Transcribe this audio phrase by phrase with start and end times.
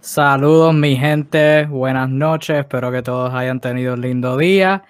[0.00, 4.84] Saludos mi gente, buenas noches, espero que todos hayan tenido un lindo día.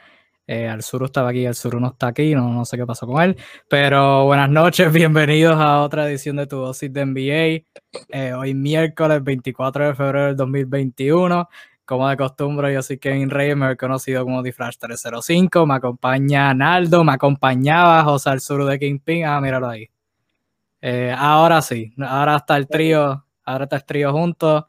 [0.46, 3.22] Eh, al sur estaba aquí, al sur no está aquí, no, sé qué pasó con
[3.22, 3.36] él,
[3.70, 7.64] pero buenas noches, bienvenidos a otra edición de Tu Dosis de NBA.
[8.10, 11.48] Eh, hoy miércoles 24 de febrero del 2021,
[11.86, 16.52] como de costumbre, yo soy Kevin Reyes, me he conocido como Diflash 305, me acompaña
[16.52, 19.88] Naldo, me acompañaba José al sur de Kingpin, ah, míralo ahí.
[20.82, 24.64] Eh, ahora sí, ahora está el trío, ahora está el trío juntos.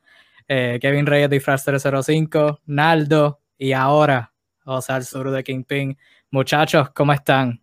[0.51, 4.33] Eh, Kevin Reyes de Flash 005, Naldo y ahora
[4.65, 5.95] José al sur de Kingpin.
[6.31, 7.61] Muchachos, ¿cómo están?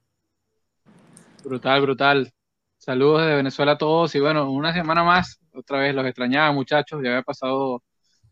[1.42, 2.32] Brutal, brutal.
[2.78, 7.00] Saludos de Venezuela a todos y bueno, una semana más, otra vez los extrañaba muchachos,
[7.02, 7.82] ya había pasado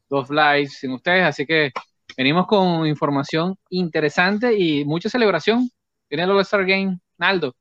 [0.09, 1.73] dos lives sin ustedes, así que
[2.17, 5.69] venimos con información interesante y mucha celebración.
[6.09, 7.57] Viene el All-Star Game, Naldo.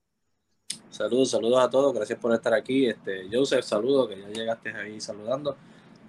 [0.91, 2.85] Saludos, saludos a todos, gracias por estar aquí.
[2.85, 5.57] Este, Joseph, saludo, que ya llegaste ahí saludando.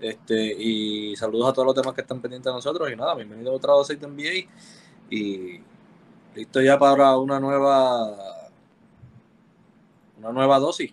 [0.05, 2.93] Este, y saludos a todos los demás que están pendientes de nosotros.
[2.93, 4.51] Y nada, bienvenido a otra dosis de NBA.
[5.09, 5.63] Y
[6.35, 8.11] listo ya para una nueva
[10.19, 10.93] una nueva dosis.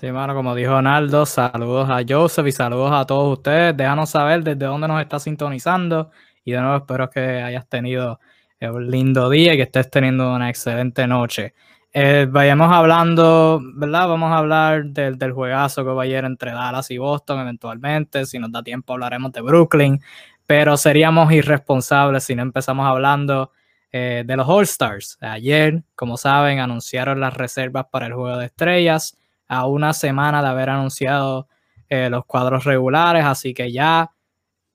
[0.00, 3.76] Sí, mano, como dijo Naldo, saludos a Joseph y saludos a todos ustedes.
[3.76, 6.10] Déjanos saber desde dónde nos está sintonizando.
[6.44, 8.18] Y de nuevo espero que hayas tenido
[8.62, 11.54] un lindo día y que estés teniendo una excelente noche.
[11.98, 14.06] Eh, vayamos hablando, ¿verdad?
[14.06, 18.26] Vamos a hablar del, del, juegazo que va ayer entre Dallas y Boston eventualmente.
[18.26, 20.02] Si nos da tiempo hablaremos de Brooklyn,
[20.44, 23.50] pero seríamos irresponsables si no empezamos hablando
[23.92, 25.16] eh, de los All Stars.
[25.22, 29.16] Ayer, como saben, anunciaron las reservas para el juego de estrellas
[29.48, 31.48] a una semana de haber anunciado
[31.88, 34.10] eh, los cuadros regulares, así que ya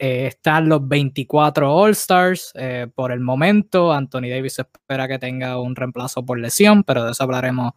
[0.04, 2.54] eh, están los 24 All-Stars.
[2.56, 7.12] Eh, por el momento, Anthony Davis espera que tenga un reemplazo por lesión, pero de
[7.12, 7.74] eso hablaremos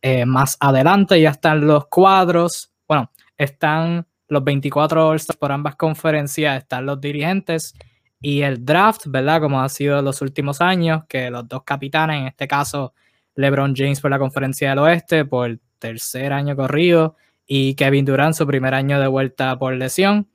[0.00, 1.20] eh, más adelante.
[1.20, 2.72] Ya están los cuadros.
[2.88, 7.74] Bueno, están los 24 All-Stars por ambas conferencias, están los dirigentes
[8.22, 9.42] y el draft, ¿verdad?
[9.42, 12.94] Como ha sido en los últimos años, que los dos capitanes, en este caso
[13.34, 18.34] LeBron James por la conferencia del oeste, por el tercer año corrido, y Kevin Durant
[18.34, 20.26] su primer año de vuelta por lesión.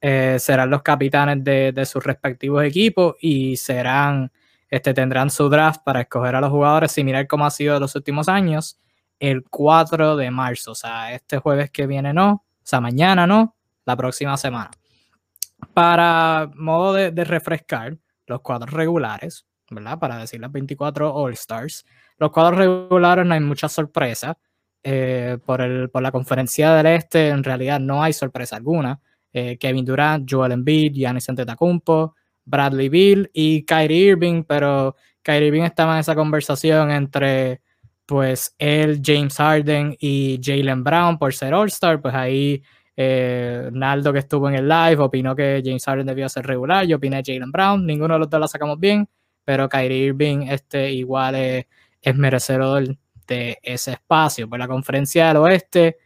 [0.00, 4.30] Eh, serán los capitanes de, sus respectivos equipos y serán,
[4.68, 7.80] este, tendrán su draft para escoger a los jugadores y mirar cómo ha sido de
[7.80, 8.78] los últimos años
[9.18, 13.56] el 4 de marzo, o sea, este jueves que viene no, o sea, mañana no,
[13.86, 14.70] la próxima semana.
[15.72, 17.96] Para modo de, refrescar
[18.26, 19.98] los cuadros regulares, ¿verdad?
[19.98, 21.86] Para decir las 24 All Stars,
[22.18, 24.36] los cuadros regulares no hay mucha sorpresa.
[24.88, 29.00] Eh, por, el, por la conferencia del este, en realidad no hay sorpresa alguna.
[29.38, 32.14] Eh, Kevin Durant, Joel Embiid, Giannis Antetokounmpo,
[32.46, 37.60] Bradley Bill y Kyrie Irving, pero Kyrie Irving estaba en esa conversación entre
[38.06, 42.62] pues él, James Harden y Jalen Brown por ser All-Star, pues ahí
[42.96, 46.96] eh, Naldo que estuvo en el live opinó que James Harden debía ser regular, yo
[46.96, 49.06] opiné Jalen Brown, ninguno de los dos la sacamos bien,
[49.44, 51.66] pero Kyrie Irving este, igual es,
[52.00, 54.48] es merecedor de ese espacio.
[54.48, 55.98] Por la conferencia del oeste,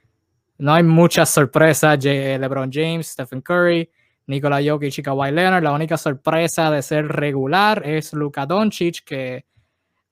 [0.61, 1.99] no hay muchas sorpresas.
[2.05, 3.91] LeBron James, Stephen Curry,
[4.27, 5.65] Nikola Jokic y Kawhi Leonard.
[5.65, 9.47] La única sorpresa de ser regular es Luka Doncic, que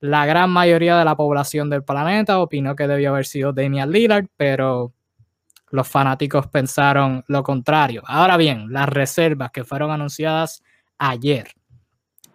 [0.00, 4.26] la gran mayoría de la población del planeta opinó que debió haber sido Damian Lillard,
[4.36, 4.94] pero
[5.70, 8.02] los fanáticos pensaron lo contrario.
[8.06, 10.62] Ahora bien, las reservas que fueron anunciadas
[10.96, 11.48] ayer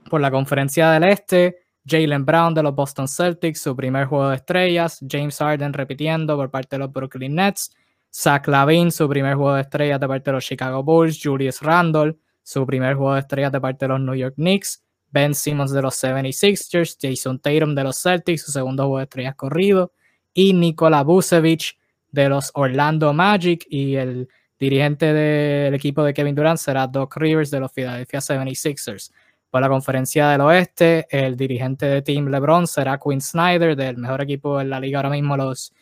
[0.08, 4.36] por la conferencia del Este, Jalen Brown de los Boston Celtics, su primer juego de
[4.36, 7.76] estrellas, James Harden repitiendo por parte de los Brooklyn Nets,
[8.14, 11.20] Zach Lavin, su primer juego de estrellas de parte de los Chicago Bulls.
[11.22, 14.84] Julius Randle, su primer juego de estrellas de parte de los New York Knicks.
[15.10, 16.98] Ben Simmons de los 76ers.
[17.02, 19.94] Jason Tatum de los Celtics, su segundo juego de estrellas corrido.
[20.32, 21.78] Y Nikola Vucevic
[22.12, 23.66] de los Orlando Magic.
[23.68, 29.12] Y el dirigente del equipo de Kevin Durant será Doc Rivers de los Philadelphia 76ers.
[29.50, 34.22] Por la conferencia del oeste, el dirigente de Team LeBron será Quinn Snyder del mejor
[34.22, 35.74] equipo en la liga ahora mismo, los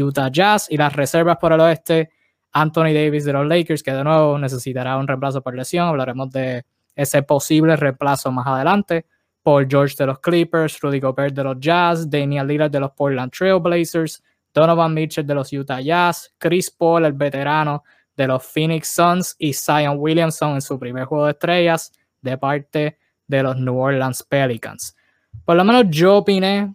[0.00, 2.10] Utah Jazz y las reservas por el oeste,
[2.52, 5.88] Anthony Davis de los Lakers, que de nuevo necesitará un reemplazo por lesión.
[5.88, 6.64] Hablaremos de
[6.94, 9.06] ese posible reemplazo más adelante.
[9.42, 13.32] Paul George de los Clippers, Rudy Gobert de los Jazz, Daniel Lillard de los Portland
[13.32, 17.84] Trail Blazers, Donovan Mitchell de los Utah Jazz, Chris Paul, el veterano
[18.16, 22.98] de los Phoenix Suns y Zion Williamson en su primer juego de estrellas de parte
[23.26, 24.96] de los New Orleans Pelicans.
[25.44, 26.74] Por lo menos yo opiné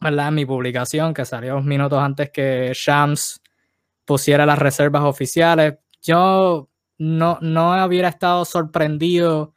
[0.00, 0.32] ¿verdad?
[0.32, 3.40] Mi publicación, que salió minutos antes que Shams
[4.04, 9.54] pusiera las reservas oficiales, yo no, no hubiera estado sorprendido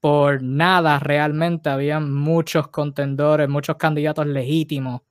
[0.00, 1.68] por nada realmente.
[1.70, 5.02] Había muchos contendores, muchos candidatos legítimos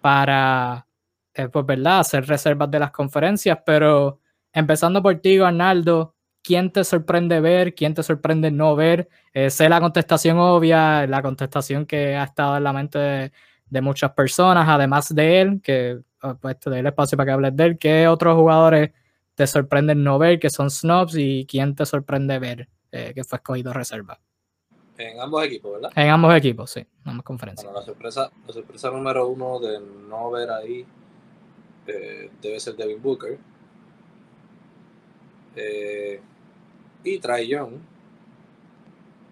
[0.00, 0.86] para,
[1.34, 4.20] eh, pues, ¿verdad?, hacer reservas de las conferencias, pero
[4.52, 9.08] empezando por ti, Arnaldo, quién te sorprende ver, quién te sorprende no ver.
[9.34, 13.32] Eh, sé la contestación obvia, la contestación que ha estado en la mente de,
[13.70, 17.56] muchas personas, además de él, que ah, pues te doy el espacio para que hables
[17.56, 17.78] de él.
[17.78, 18.92] ¿Qué otros jugadores
[19.34, 23.36] te sorprenden no ver, que son snobs, y quién te sorprende ver, eh, que fue
[23.36, 24.18] escogido reserva?
[24.98, 25.92] En ambos equipos, ¿verdad?
[25.94, 27.64] En ambos equipos, sí, en ambas conferencias.
[27.64, 30.86] Bueno, la sorpresa, la sorpresa número uno de no ver ahí
[31.86, 33.38] eh, debe ser Devin Booker.
[35.54, 36.20] Eh,
[37.04, 37.74] y Trae Young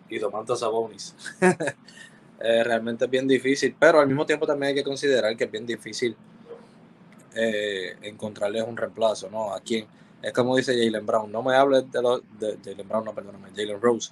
[0.09, 1.15] y Domantas Sabonis.
[2.41, 5.51] eh, realmente es bien difícil, pero al mismo tiempo también hay que considerar que es
[5.51, 6.17] bien difícil
[7.35, 9.53] eh, encontrarles un reemplazo, ¿no?
[9.53, 9.87] A quién.
[10.23, 13.51] Es como dice Jalen Brown, no me hables de los de Jalen Brown, no, perdóname,
[13.55, 14.11] Jalen Rose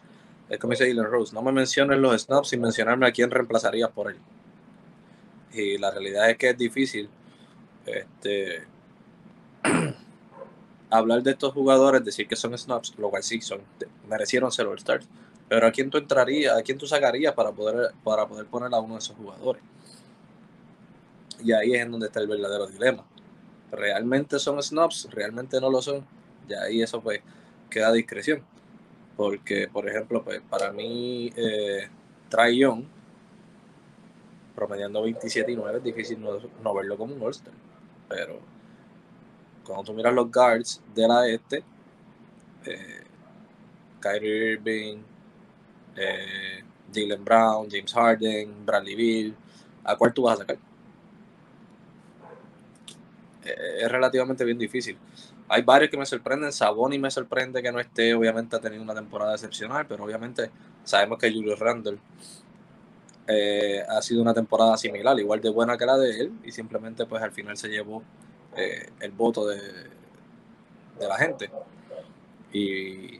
[0.53, 3.89] es como dice Dylan Rose, no me menciones los snaps sin mencionarme a quién reemplazarías
[3.89, 4.19] por él.
[5.51, 7.09] Y la realidad es que es difícil
[7.87, 8.67] este,
[10.91, 13.63] hablar de estos jugadores, decir que son snaps, lo cual sí son,
[14.07, 15.09] merecieron ser All-Stars.
[15.53, 18.81] Pero a quién tú entrarías, a quién tú sacarías para poder, para poder poner a
[18.81, 19.63] uno de esos jugadores.
[21.45, 23.05] Y ahí es en donde está el verdadero dilema.
[23.71, 25.09] ¿Realmente son snaps?
[25.11, 26.07] ¿Realmente no lo son?
[26.49, 27.21] Y ahí eso pues
[27.69, 28.43] queda a discreción.
[29.15, 31.87] Porque, por ejemplo, pues para mí, eh,
[34.55, 37.53] promediando 27 y 9, es difícil no, verlo como un All-Star.
[38.09, 38.39] Pero
[39.67, 41.63] cuando tú miras los guards de la este,
[42.65, 43.05] eh,
[44.01, 45.12] Kyrie Irving,
[45.97, 46.63] eh,
[46.93, 49.37] Jalen Brown, James Harden, Bradley Bill,
[49.85, 50.57] ¿a cuál tú vas a sacar?
[53.45, 54.99] Eh, es relativamente bien difícil.
[55.49, 56.53] Hay varios que me sorprenden.
[56.53, 58.15] Saboni me sorprende que no esté.
[58.15, 60.51] Obviamente ha tenido una temporada excepcional, pero obviamente
[60.85, 61.99] sabemos que Julius Randle
[63.27, 67.07] eh, ha sido una temporada similar, igual de buena que la de él, y simplemente
[67.07, 68.03] pues al final se llevó
[68.55, 69.57] el voto de,
[70.99, 71.51] de, la gente.
[72.53, 73.19] Y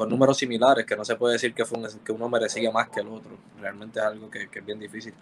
[0.00, 3.00] con números similares, que no se puede decir que, fue que uno merecía más que
[3.00, 3.32] el otro.
[3.60, 5.12] Realmente es algo que, es bien difícil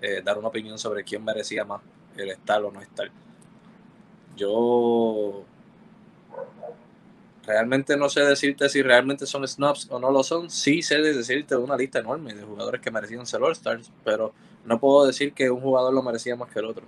[0.00, 1.82] eh, dar una opinión sobre quién merecía más,
[2.16, 3.10] el estar o no estar.
[4.36, 5.42] Yo
[7.44, 10.48] realmente no sé decirte si realmente son snubs o no lo son.
[10.48, 14.32] Sí sé decirte una lista enorme de jugadores que merecían ser All-Stars, pero
[14.64, 16.84] no puedo decir que un jugador lo merecía más que el otro.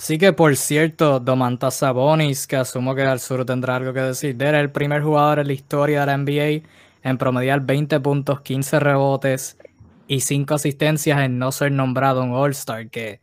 [0.00, 4.42] Sí que por cierto, Domantas Sabonis, que asumo que al sur tendrá algo que decir,
[4.42, 6.66] era el primer jugador en la historia de la NBA
[7.02, 9.58] en promediar 20 puntos, 15 rebotes
[10.06, 13.20] y 5 asistencias en no ser nombrado un All-Star, que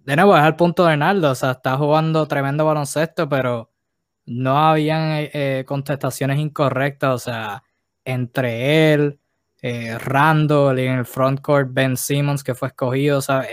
[0.00, 3.70] de nuevo, es el punto de Arnaldo, o sea, está jugando tremendo baloncesto, pero
[4.26, 7.62] no habían eh, eh, contestaciones incorrectas, o sea,
[8.04, 9.20] entre él,
[9.62, 13.46] eh, Randall y en el frontcourt Ben Simmons que fue escogido, o sea,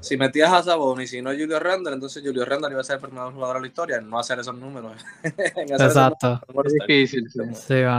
[0.00, 2.96] si, metías a Sabón y si no Julio Randall, entonces Julio Randall iba a ser
[2.96, 4.92] el primer jugador de la historia no hacer esos números.
[5.24, 6.40] Exacto.
[6.64, 7.28] es difícil.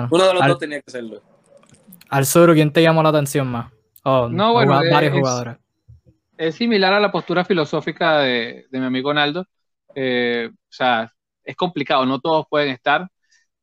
[0.09, 1.21] Uno de los dos tenía que serlo.
[2.09, 3.71] Al sur, ¿quién te llamó la atención más?
[4.03, 5.57] Oh, no, bueno, varios jugadores
[6.39, 9.45] es similar a la postura filosófica de, mi amigo Naldo.
[9.93, 11.11] Eh, o sea,
[11.43, 13.09] es complicado, no todos pueden estar.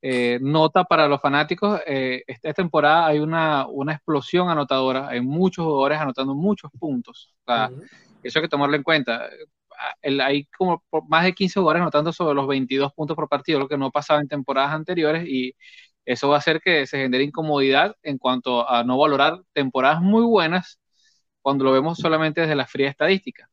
[0.02, 5.64] Eh, nota para los fanáticos, eh, esta temporada hay una, una, explosión anotadora, hay muchos
[5.64, 7.34] jugadores anotando muchos puntos.
[7.40, 7.70] O sea,
[8.26, 9.28] Eso hay que tomarlo en cuenta.
[10.03, 13.79] hay como más de 15 jugadores anotando sobre los 22 puntos por partido, lo que
[13.79, 15.55] no pasaba en temporadas anteriores y
[16.06, 20.24] eso va a hacer que se genere incomodidad en cuanto a no valorar temporadas muy
[20.24, 20.81] buenas
[21.43, 23.48] cuando lo vemos solamente desde la fría estadística.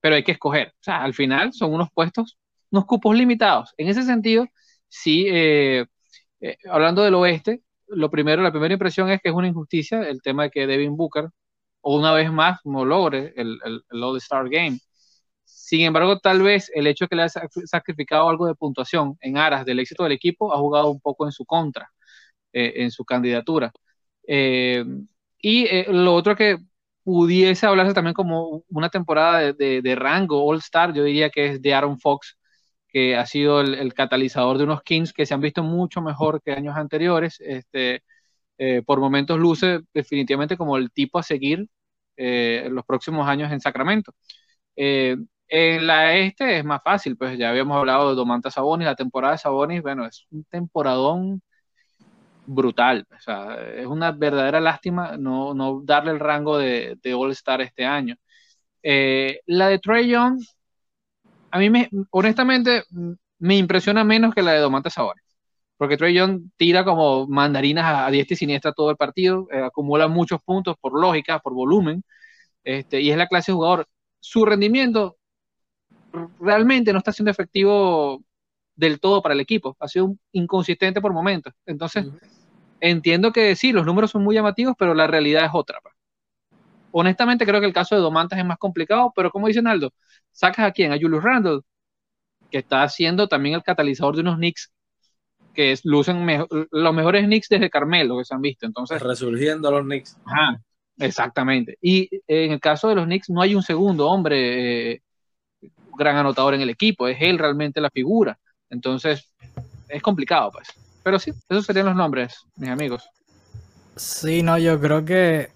[0.00, 0.68] Pero hay que escoger.
[0.68, 2.38] O sea, al final son unos puestos,
[2.70, 3.74] unos cupos limitados.
[3.78, 4.46] En ese sentido,
[4.88, 5.86] sí, eh,
[6.40, 10.22] eh, hablando del oeste, lo primero, la primera impresión es que es una injusticia el
[10.22, 11.30] tema de que Devin Booker,
[11.84, 14.78] o una vez más, no logre el, el, All-Star Game.
[15.44, 19.36] Sin embargo, tal vez el hecho de que le haya sacrificado algo de puntuación en
[19.38, 21.90] aras del éxito del equipo ha jugado un poco en su contra,
[22.52, 23.72] eh, en su candidatura.
[25.42, 26.58] y lo otro que
[27.04, 31.74] pudiese hablarse también como una temporada de, rango All Star, yo diría que es de
[31.74, 32.38] Aaron Fox,
[32.88, 36.52] que ha sido el, catalizador de unos Kings que se han visto mucho mejor que
[36.52, 37.40] años anteriores.
[37.40, 38.02] Este,
[38.58, 41.68] eh, por momentos luce definitivamente como el tipo a seguir
[42.16, 44.12] eh, los próximos años en Sacramento.
[44.76, 45.16] Eh,
[45.48, 49.34] en la este es más fácil, pues ya habíamos hablado de Domantas Sabonis, la temporada
[49.34, 51.42] de Sabonis, bueno, es un temporadón
[52.46, 53.06] brutal.
[53.16, 57.84] O sea, es una verdadera lástima no, no darle el rango de, de All-Star este
[57.84, 58.16] año.
[58.82, 60.40] Eh, la de Trey Young,
[61.50, 62.84] a mí me, honestamente,
[63.38, 65.23] me impresiona menos que la de Domantas Sabonis.
[65.76, 70.08] Porque Trey Young tira como mandarinas a, diestra y siniestra todo el partido, eh, acumula
[70.08, 72.04] muchos puntos por lógica, por volumen,
[72.64, 73.88] este, y es la clase de jugador.
[74.20, 75.16] Su rendimiento
[76.40, 78.22] realmente no está siendo efectivo
[78.76, 79.76] del todo para el equipo.
[79.80, 81.52] Ha sido inconsistente por momentos.
[81.66, 82.06] Entonces,
[82.80, 85.80] entiendo que sí, los números son muy llamativos, pero la realidad es otra.
[85.80, 85.90] Pa.
[86.92, 89.92] Honestamente, creo que el caso de Domantas es más complicado, pero como dice Naldo,
[90.32, 90.92] sacas a quién?
[90.92, 91.60] A Julius Randle,
[92.50, 94.72] que está siendo también el catalizador de unos Knicks
[95.54, 96.26] que lucen
[96.70, 98.66] los mejores Knicks desde Carmelo que se han visto.
[98.66, 100.16] Entonces, resurgiendo los Knicks.
[100.26, 100.60] Ajá,
[100.98, 101.78] exactamente.
[101.80, 105.02] Y en el caso de los Knicks no hay un segundo hombre eh,
[105.96, 108.38] gran anotador en el equipo, es él realmente la figura.
[108.68, 109.32] Entonces,
[109.88, 110.68] es complicado, pues.
[111.02, 113.08] Pero sí, esos serían los nombres, mis amigos.
[113.96, 115.50] Sí, no, yo creo que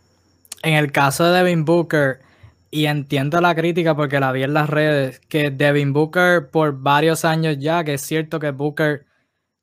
[0.63, 2.21] en el caso de Devin Booker,
[2.71, 7.25] y entiendo la crítica porque la vi en las redes, que Devin Booker por varios
[7.25, 9.07] años ya, que es cierto que Booker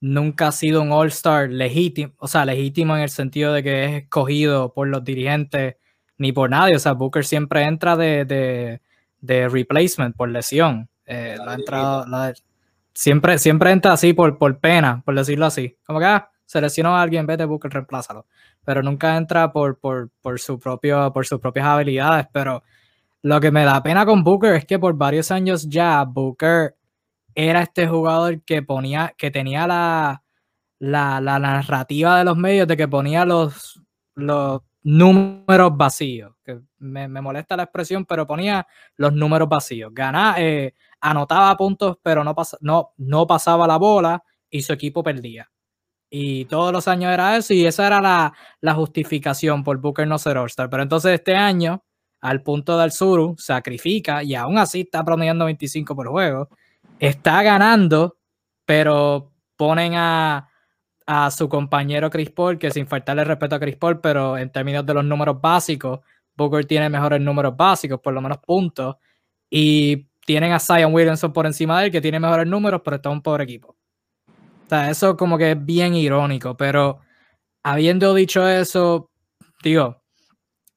[0.06, 4.04] nunca ha sido un All-Star legítimo, o sea, legítimo en el sentido de que es
[4.04, 5.78] escogido por los dirigentes
[6.18, 8.80] ni por nadie, o sea, Booker siempre entra de,
[9.20, 10.88] de, replacement por lesión.
[11.08, 11.36] Eh,
[12.94, 15.76] siempre, siempre entra así por, por pena, por decirlo así.
[15.86, 18.28] Como que ah, se lesionó a alguien, vete Booker, reemplázalo.
[18.64, 22.28] Pero nunca entra por, por, por, su propio, por sus propias habilidades.
[22.32, 22.64] Pero
[23.24, 26.75] lo que me da pena con Booker es que por varios años ya Booker
[27.36, 30.24] era este jugador que ponía, que tenía la,
[30.80, 33.82] la, la narrativa de los medios de que ponía los,
[34.16, 36.34] los números vacíos.
[36.44, 38.66] Que me, me, molesta la expresión, pero ponía
[38.96, 39.92] los números vacíos.
[39.94, 45.52] Ganaba, eh, anotaba puntos, pero no, no, no pasaba la bola y su equipo perdía.
[46.10, 50.18] Y todos los años era eso, y esa era la, la justificación por Booker no
[50.18, 50.70] ser All-Star.
[50.70, 51.84] Pero entonces este año,
[52.22, 56.50] al punto del Suru, sacrifica y aún así está promediando 25 por juego.
[57.00, 58.18] Está ganando,
[58.66, 60.50] pero ponen a,
[61.06, 64.86] a su compañero Chris Paul, que sin faltarle respeto a Chris Paul, pero en términos
[64.86, 66.00] de los números básicos,
[66.36, 68.96] Booker tiene mejores números básicos, por lo menos puntos.
[69.50, 73.10] Y tienen a Zion Williamson por encima de él, que tiene mejores números, pero está
[73.10, 73.78] un pobre equipo.
[74.66, 77.00] O sea, eso como que es bien irónico, pero
[77.64, 79.12] habiendo dicho eso,
[79.64, 80.02] digo,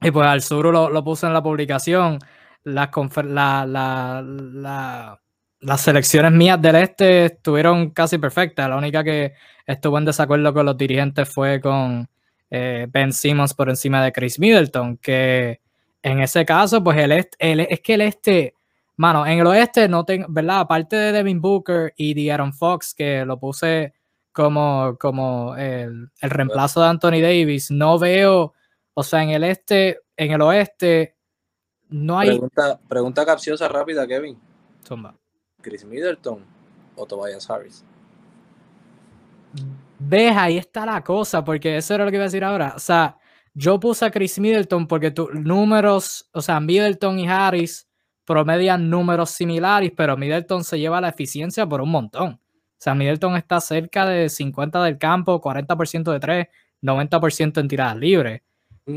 [0.01, 2.19] y pues al sur lo, lo puse en la publicación,
[2.65, 2.91] las,
[3.25, 5.21] la, la,
[5.61, 8.69] las selecciones mías del este estuvieron casi perfectas.
[8.69, 9.35] La única que
[9.67, 12.09] estuvo en desacuerdo con los dirigentes fue con
[12.50, 15.61] eh, Ben Simmons por encima de Chris Middleton, que
[16.03, 18.55] en ese caso, pues el este, el, es que el este
[18.99, 20.59] Mano, en el oeste no tengo, ¿verdad?
[20.59, 23.95] Aparte de Devin Booker y de Aaron Fox, que lo puse
[24.33, 28.55] como, como el, el, reemplazo de Anthony Davis, no veo,
[28.95, 31.15] o sea, en el este, en el oeste,
[31.91, 32.31] no hay.
[32.31, 34.37] Pregunta, pregunta capciosa rápida, Kevin.
[34.85, 35.15] Zumba.
[35.61, 36.45] Chris Middleton
[36.97, 37.85] o Tobias Harris.
[39.99, 42.75] Ves, ahí está la cosa, porque eso era lo que iba a decir ahora.
[42.77, 43.17] O sea,
[43.55, 47.88] yo puse a Chris Middleton porque tus números, o sea, Middleton y Harris
[48.25, 52.35] promedian números similares, pero Middleton se lleva la eficiencia por un montón.
[52.35, 56.47] O sea, Middleton está cerca de 50 del campo, 40% de 3,
[56.83, 58.43] 90% en tiradas libres.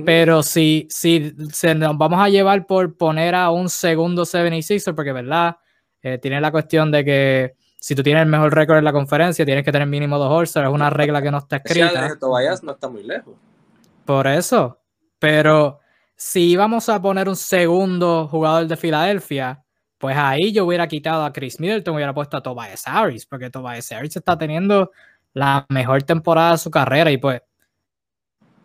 [0.06, 5.12] Pero si, si se nos vamos a llevar por poner a un segundo 76 porque
[5.12, 5.58] verdad,
[6.02, 9.44] eh, tiene la cuestión de que si tú tienes el mejor récord en la conferencia,
[9.46, 12.16] tienes que tener mínimo dos all es una regla que no está escrita.
[12.62, 13.34] no está muy lejos.
[14.06, 14.80] Por eso.
[15.18, 15.80] Pero
[16.16, 19.64] si íbamos a poner un segundo jugador de Filadelfia,
[19.98, 23.92] pues ahí yo hubiera quitado a Chris Middleton, hubiera puesto a Tobias Harris, porque Tobias
[23.92, 24.92] Harris está teniendo
[25.34, 27.42] la mejor temporada de su carrera y pues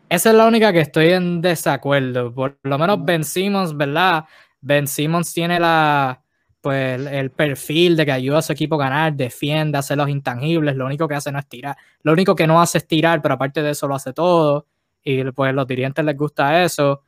[0.08, 2.32] esa es la única que estoy en desacuerdo.
[2.32, 4.24] Por lo menos Ben Simmons, ¿verdad?
[4.60, 6.22] Ben Simmons tiene la
[6.66, 10.74] pues el perfil de que ayuda a su equipo a ganar, defiende, hace los intangibles,
[10.74, 13.34] lo único que hace no es tirar, lo único que no hace es tirar, pero
[13.34, 14.66] aparte de eso lo hace todo
[15.04, 17.04] y pues los dirigentes les gusta eso.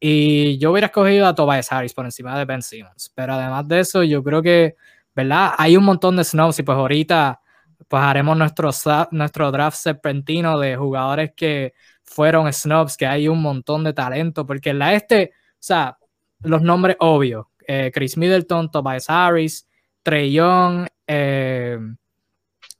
[0.00, 3.12] Y yo hubiera escogido a Tobias Harris por encima de Ben Simmons.
[3.14, 4.76] Pero además de eso, yo creo que,
[5.14, 5.52] ¿verdad?
[5.58, 7.42] Hay un montón de snobs y pues ahorita
[7.86, 8.70] pues haremos nuestro,
[9.10, 14.70] nuestro draft serpentino de jugadores que fueron snobs, que hay un montón de talento, porque
[14.70, 15.98] en la este, o sea,
[16.40, 19.66] los nombres obvios, eh, Chris Middleton, Tobias Harris,
[20.02, 21.78] Trey Young eh,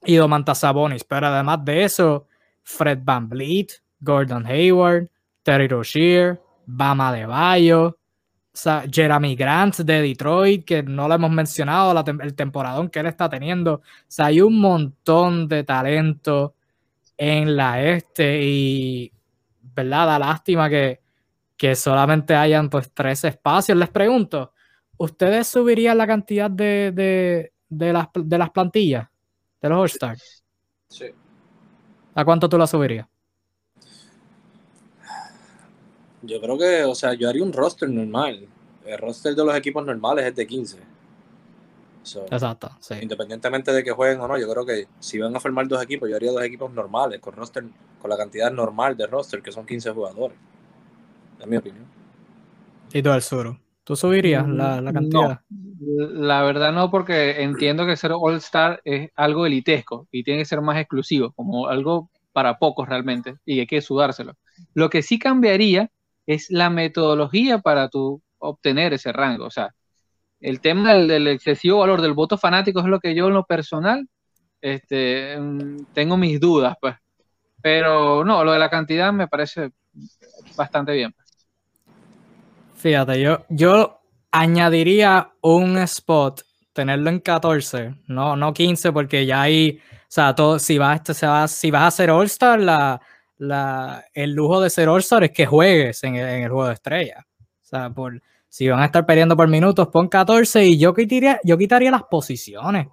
[0.03, 2.27] y Domantas Sabonis, pero además de eso,
[2.63, 5.09] Fred Van Vliet, Gordon Hayward,
[5.43, 7.97] Terry Rozier, Bama de Bayo,
[8.91, 13.81] Jeremy Grant de Detroit, que no lo hemos mencionado, el temporadón que él está teniendo.
[14.17, 16.55] Hay un montón de talento
[17.17, 19.11] en la este y,
[19.61, 20.07] ¿verdad?
[20.07, 21.01] Da lástima que,
[21.57, 23.77] que solamente hayan pues tres espacios.
[23.77, 24.53] Les pregunto,
[24.97, 29.07] ¿ustedes subirían la cantidad de, de, de, las, de las plantillas
[29.61, 30.43] de los All-Stars?
[30.89, 31.05] Sí.
[32.13, 33.07] ¿A cuánto tú la subirías?
[36.21, 38.47] Yo creo que, o sea, yo haría un roster normal.
[38.85, 40.77] El roster de los equipos normales es de 15.
[42.29, 42.95] Exacto, sí.
[43.01, 46.07] Independientemente de que jueguen o no, yo creo que si van a formar dos equipos,
[46.09, 47.65] yo haría dos equipos normales, con roster,
[47.99, 50.37] con la cantidad normal de roster, que son 15 jugadores.
[51.39, 51.85] Es mi opinión.
[52.93, 53.57] ¿Y tú, sur?
[53.85, 55.41] ¿Tú subirías la, la cantidad?
[55.79, 60.61] la verdad no, porque entiendo que ser All-Star es algo elitesco y tiene que ser
[60.61, 64.33] más exclusivo, como algo para pocos realmente, y hay que sudárselo.
[64.73, 65.91] Lo que sí cambiaría
[66.25, 69.45] es la metodología para tu obtener ese rango.
[69.45, 69.75] O sea,
[70.39, 74.07] el tema del, excesivo valor del voto fanático es lo que yo en lo personal
[74.61, 76.95] este, mm, tengo mis dudas, pues.
[77.61, 79.69] Pero no, lo de la cantidad me parece
[80.55, 81.13] bastante bien.
[82.85, 83.99] Fíjate, yo, yo
[84.29, 90.59] añadiría un spot, tenerlo en 14, no, no 15, porque ya hay, o sea, todo,
[90.59, 93.01] si vas, se va, si vas a hacer All-Star, la,
[93.37, 96.75] la, el lujo de ser All-Star es que juegues en el, en el juego de
[96.75, 97.25] estrella.
[97.39, 101.39] O sea, por, si van a estar peleando por minutos, pon 14 y yo quitaría,
[101.43, 102.85] yo quitaría las posiciones.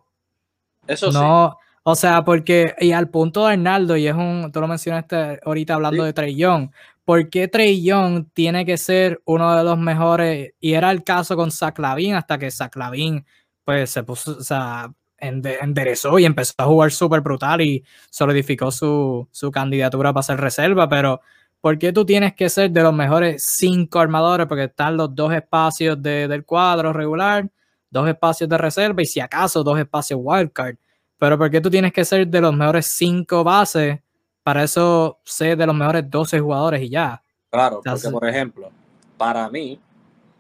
[0.87, 4.68] Eso no, O sea, porque, y al punto de Arnaldo, y es un, tú lo
[4.68, 6.70] mencionaste ahorita hablando de Trey Young,
[7.04, 10.52] ¿por qué Trey Young tiene que ser uno de los mejores?
[10.60, 13.26] Y era el caso con Zach Lavin, hasta que Zach Lavin,
[13.64, 19.28] pues se puso, o sea, enderezó y empezó a jugar súper brutal y solidificó su,
[19.32, 21.20] su candidatura para ser reserva, pero
[21.62, 24.48] ¿Por qué tú tienes que ser de los mejores cinco armadores?
[24.48, 27.48] Porque están los dos espacios del cuadro regular,
[27.88, 30.76] dos espacios de reserva y si acaso dos espacios wildcard.
[31.23, 34.00] Pero ¿por qué tú tienes que ser de los mejores cinco bases?
[34.43, 37.23] Para eso ser de los mejores 12 jugadores y ya.
[37.49, 38.71] Claro, porque por ejemplo,
[39.17, 39.79] para mí,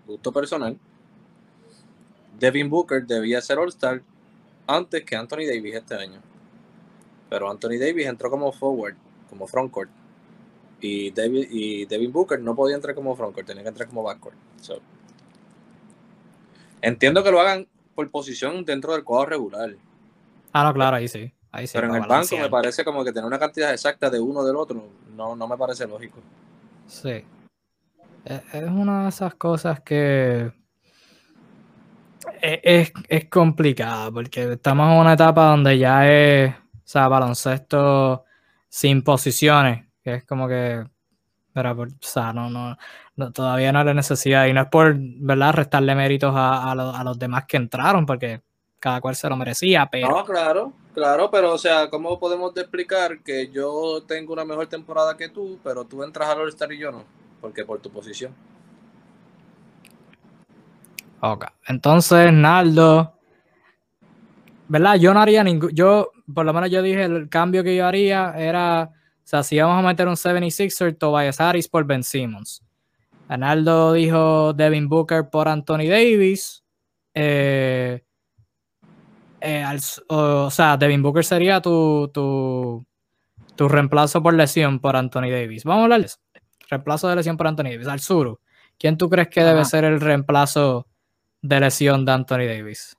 [0.04, 0.76] gusto personal,
[2.36, 4.02] Devin Booker debía ser All-Star
[4.66, 6.20] antes que Anthony Davis este año.
[7.30, 8.96] Pero Anthony Davis entró como forward,
[9.30, 9.88] como frontcourt
[10.80, 14.34] y David y Devin Booker no podía entrar como frontcourt, tenía que entrar como backcourt.
[16.80, 19.76] entiendo que lo hagan por posición dentro del cuadro regular.
[20.52, 21.32] Ah, no, claro, ahí sí.
[21.50, 24.18] Ahí sí Pero en el banco me parece como que tener una cantidad exacta de
[24.18, 24.82] uno del otro
[25.14, 26.18] no, no me parece lógico.
[26.86, 27.24] Sí.
[28.24, 30.52] E, es una de esas cosas que
[32.40, 38.24] e, es, es complicada porque estamos en una etapa donde ya es, o sea, baloncesto
[38.68, 40.84] sin posiciones que es como que,
[41.52, 45.94] pero, o sea, no, no, todavía no hay necesidad y no es por, ¿verdad?, restarle
[45.94, 46.74] méritos a,
[47.04, 48.42] los demás que entraron, porque
[48.82, 50.08] cada cual se lo merecía, pero...
[50.08, 55.16] No, claro, claro, pero o sea, ¿cómo podemos explicar que yo tengo una mejor temporada
[55.16, 57.04] que tú, pero tú entras al All-Star y yo no?
[57.40, 58.34] Porque por tu posición.
[61.20, 63.12] Ok, entonces, Naldo,
[64.66, 64.96] ¿verdad?
[64.96, 68.34] Yo no haría ningún, yo, por lo menos yo dije, el cambio que yo haría
[68.36, 68.90] era
[69.24, 72.62] o sea, si vamos a meter un 76er, Tobias Harris por Ben Simmons.
[73.28, 76.64] Arnaldo dijo Devin Booker por Anthony Davis.
[77.14, 78.02] Eh,
[79.42, 79.64] eh,
[80.08, 82.86] o, sea, Devin Booker sería tu, tu,
[83.56, 85.64] tu, reemplazo por lesión por Anthony Davis.
[85.64, 86.18] Vamos a hablar de eso.
[86.68, 87.88] Reemplazo de lesión por Anthony Davis.
[87.88, 88.40] Al sur.
[88.78, 90.86] ¿Quién tú crees que debe ser el reemplazo
[91.40, 92.96] de lesión de Anthony Davis?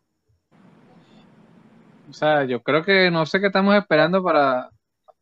[2.10, 4.70] O sea, yo creo que no sé qué estamos esperando para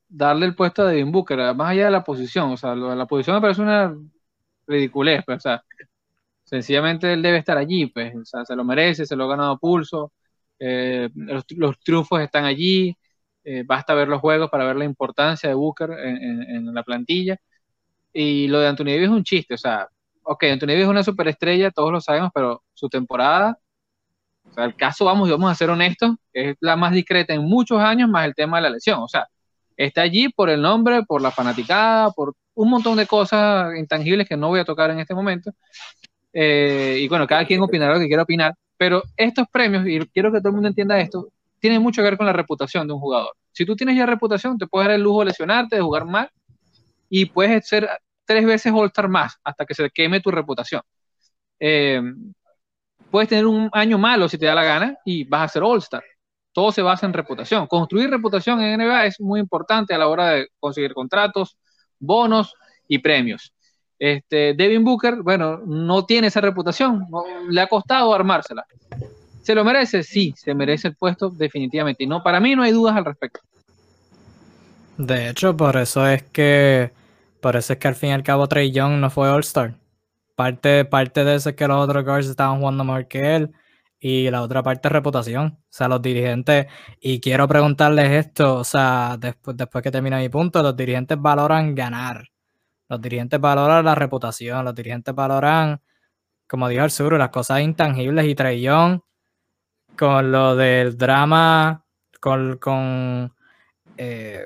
[0.10, 2.52] darle el puesto a Devin Booker, más allá de la posición.
[2.52, 3.96] O sea, la posición me parece una
[4.68, 5.64] ridiculez, pues, o sea,
[6.44, 9.58] sencillamente él debe estar allí, pues, o sea, se lo merece, se lo ha ganado
[9.58, 10.12] pulso,
[10.64, 12.96] eh, los, triunfos están allí,
[13.44, 17.38] eh, basta ver los juegos para ver la importancia de Booker en, la plantilla.
[18.14, 19.88] Y lo de Anthony Davis es un chiste, o sea,
[20.24, 23.58] ok, Anthony Davis es una superestrella, todos lo sabemos, pero su temporada,
[24.50, 27.44] o sea, el caso, vamos, y vamos a ser honestos, es la más discreta en
[27.44, 29.28] muchos años, más el tema de la lesión, o sea,
[29.78, 34.38] está allí por el nombre, por la fanaticada, por un montón de cosas intangibles que
[34.38, 35.52] no voy a tocar en este momento.
[36.34, 40.32] Eh, y bueno, cada quien opinará lo que quiera opinar, pero estos premios, y quiero
[40.32, 41.28] que todo el mundo entienda esto,
[41.60, 43.36] tienen mucho que ver con la reputación de un jugador.
[43.52, 46.32] Si tú tienes ya reputación, te puedes dar el lujo de lesionarte, de jugar mal,
[47.08, 47.88] y puedes ser
[48.26, 50.82] tres veces All-Star más hasta que se queme tu reputación.
[51.60, 52.02] Eh,
[53.12, 56.04] puedes tener un año malo si te da la gana y vas a ser All-Star
[56.54, 57.66] todo se basa en reputación.
[57.68, 61.58] Construir reputación en NBA es muy importante a la hora de conseguir contratos,
[61.98, 62.56] bonos
[62.90, 63.54] y premios.
[64.04, 67.06] Este, Devin Booker, bueno, no tiene esa reputación,
[67.48, 68.66] le ha costado armársela.
[69.44, 70.02] ¿Se lo merece?
[70.02, 72.04] Sí, se merece el puesto definitivamente.
[72.04, 73.42] Y no, para mí no hay dudas al respecto.
[74.98, 76.92] De hecho, por eso es que,
[77.42, 79.76] por eso es que al fin y al cabo Trey Young no fue All-Star.
[80.36, 83.52] Parte, parte de eso es que los otros guards estaban jugando mejor que él
[84.00, 85.60] y la otra parte es reputación.
[85.60, 86.66] O sea, los dirigentes,
[87.00, 91.76] y quiero preguntarles esto, o sea, después, después que termine mi punto, los dirigentes valoran
[91.76, 92.32] ganar.
[92.92, 95.80] Los dirigentes valoran la reputación, los dirigentes valoran,
[96.46, 99.02] como dijo el sur, las cosas intangibles y Trellón
[99.98, 101.86] con lo del drama,
[102.20, 103.34] con,
[103.96, 104.46] eh,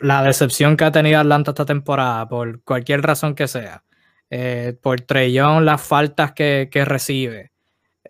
[0.00, 3.84] la decepción que ha tenido Atlanta esta temporada, por cualquier razón que sea,
[4.30, 7.52] eh, por Trellón, las faltas que, recibe,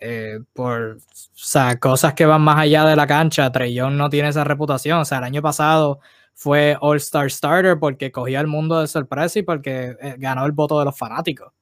[0.00, 1.00] eh, por
[1.80, 5.00] cosas que van más allá de la cancha, Trellón no tiene esa reputación.
[5.00, 6.00] O sea, el año pasado
[6.36, 10.84] fue All-Star Starter porque cogía el mundo de sorpresa y porque ganó el voto de
[10.84, 11.52] los fanáticos.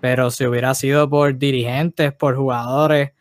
[0.00, 3.12] Pero si hubiera sido por dirigentes, por jugadores,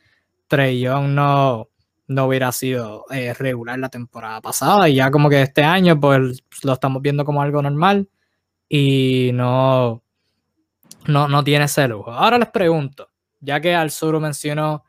[0.62, 1.70] Young no,
[2.08, 6.44] no hubiera sido eh, regular la temporada pasada y ya como que este año pues
[6.64, 8.08] lo estamos viendo como algo normal
[8.70, 10.04] y no,
[11.08, 12.12] no, no tiene ese lujo.
[12.12, 14.84] Ahora les pregunto, ya que al sur mencionó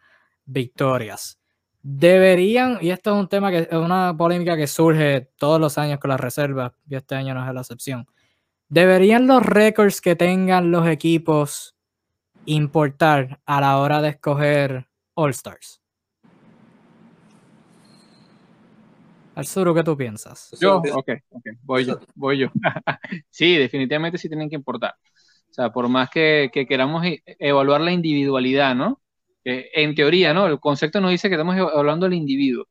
[0.45, 1.39] victorias,
[1.85, 6.01] deberían, y esto es un tema que es una polémica que surge todos los años
[6.01, 8.07] con las reservas, y este año no es la excepción,
[8.69, 11.75] ¿deberían los récords que tengan los equipos
[12.47, 15.81] importar a la hora de escoger All Stars.
[19.37, 20.55] Arzuro, ¿qué tú piensas?
[20.61, 22.49] Yo, ok, ok, voy yo, voy yo.
[23.31, 24.95] sí, definitivamente sí tienen que importar.
[25.51, 29.01] O sea, por más que, queramos e, evaluar la individualidad, ¿no?
[29.45, 30.47] En teoría, ¿no?
[30.47, 32.67] El concepto nos dice que estamos evaluando al individuo,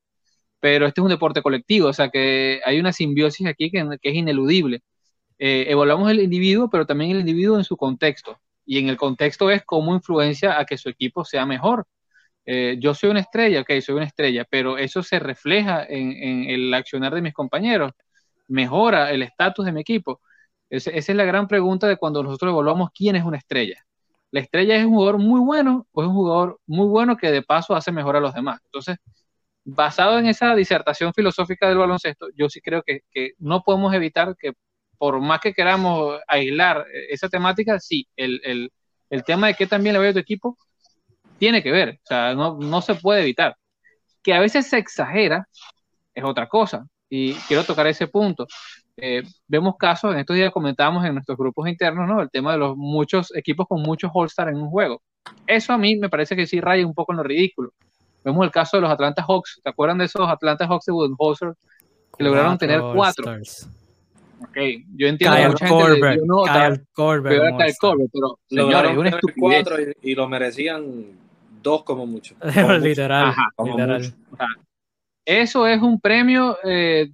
[0.63, 4.15] pero este es un deporte colectivo, o sea que hay una simbiosis aquí que, es
[4.15, 4.81] ineludible.
[5.39, 8.39] Eh, evaluamos el individuo, pero también el individuo en su contexto.
[8.65, 11.85] Y en el contexto es cómo influencia a que su equipo sea mejor.
[12.45, 16.73] Eh, yo soy una estrella, ok, soy una estrella, pero eso se refleja en, el
[16.73, 17.91] accionar de mis compañeros,
[18.47, 20.21] mejora el estatus de mi equipo.
[20.69, 23.85] esa es la gran pregunta de cuando nosotros evaluamos quién es una estrella.
[24.33, 27.43] ¿La estrella es un jugador muy bueno o es un jugador muy bueno que de
[27.43, 28.59] paso hace mejor a los demás?
[28.65, 28.97] Entonces,
[29.63, 33.01] basado en esa disertación filosófica del baloncesto, yo sí creo que,
[33.37, 34.53] no podemos evitar que
[34.97, 38.71] por más que queramos aislar esa temática, sí, el, el,
[39.11, 40.57] el tema de qué también le veo a tu equipo
[41.37, 43.55] tiene que ver, o sea, no, no se puede evitar.
[44.23, 45.47] Que a veces se exagera
[46.15, 48.47] es otra cosa, y quiero tocar ese punto.
[48.97, 52.21] Eh, vemos casos, en estos días comentábamos en nuestros grupos internos, ¿no?
[52.21, 55.01] El tema de los muchos equipos con muchos All-Star en un juego.
[55.47, 57.73] Eso a mí me parece que sí raya un poco en lo ridículo.
[58.23, 59.59] Vemos el caso de los Atlanta Hawks.
[59.63, 61.53] ¿Se acuerdan de esos Atlanta Hawks de Budenholzer?
[62.17, 63.25] Que lograron tener cuatro.
[64.41, 64.57] Ok,
[64.95, 69.95] yo entiendo que mucha gente le dio nota, Kyle Corbett, pero señores, es una estupidez.
[70.01, 71.05] Y, y, lo merecían
[71.61, 72.35] dos como mucho.
[72.81, 73.33] literal.
[75.25, 77.09] eso es un premio, eh,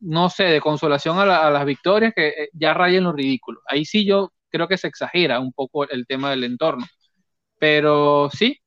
[0.00, 3.60] no sé, de consolación a, las victorias que eh, ya rayen lo ridículo.
[3.66, 6.86] Ahí sí yo creo que se exagera un poco el tema del entorno.
[7.58, 8.58] Pero sí,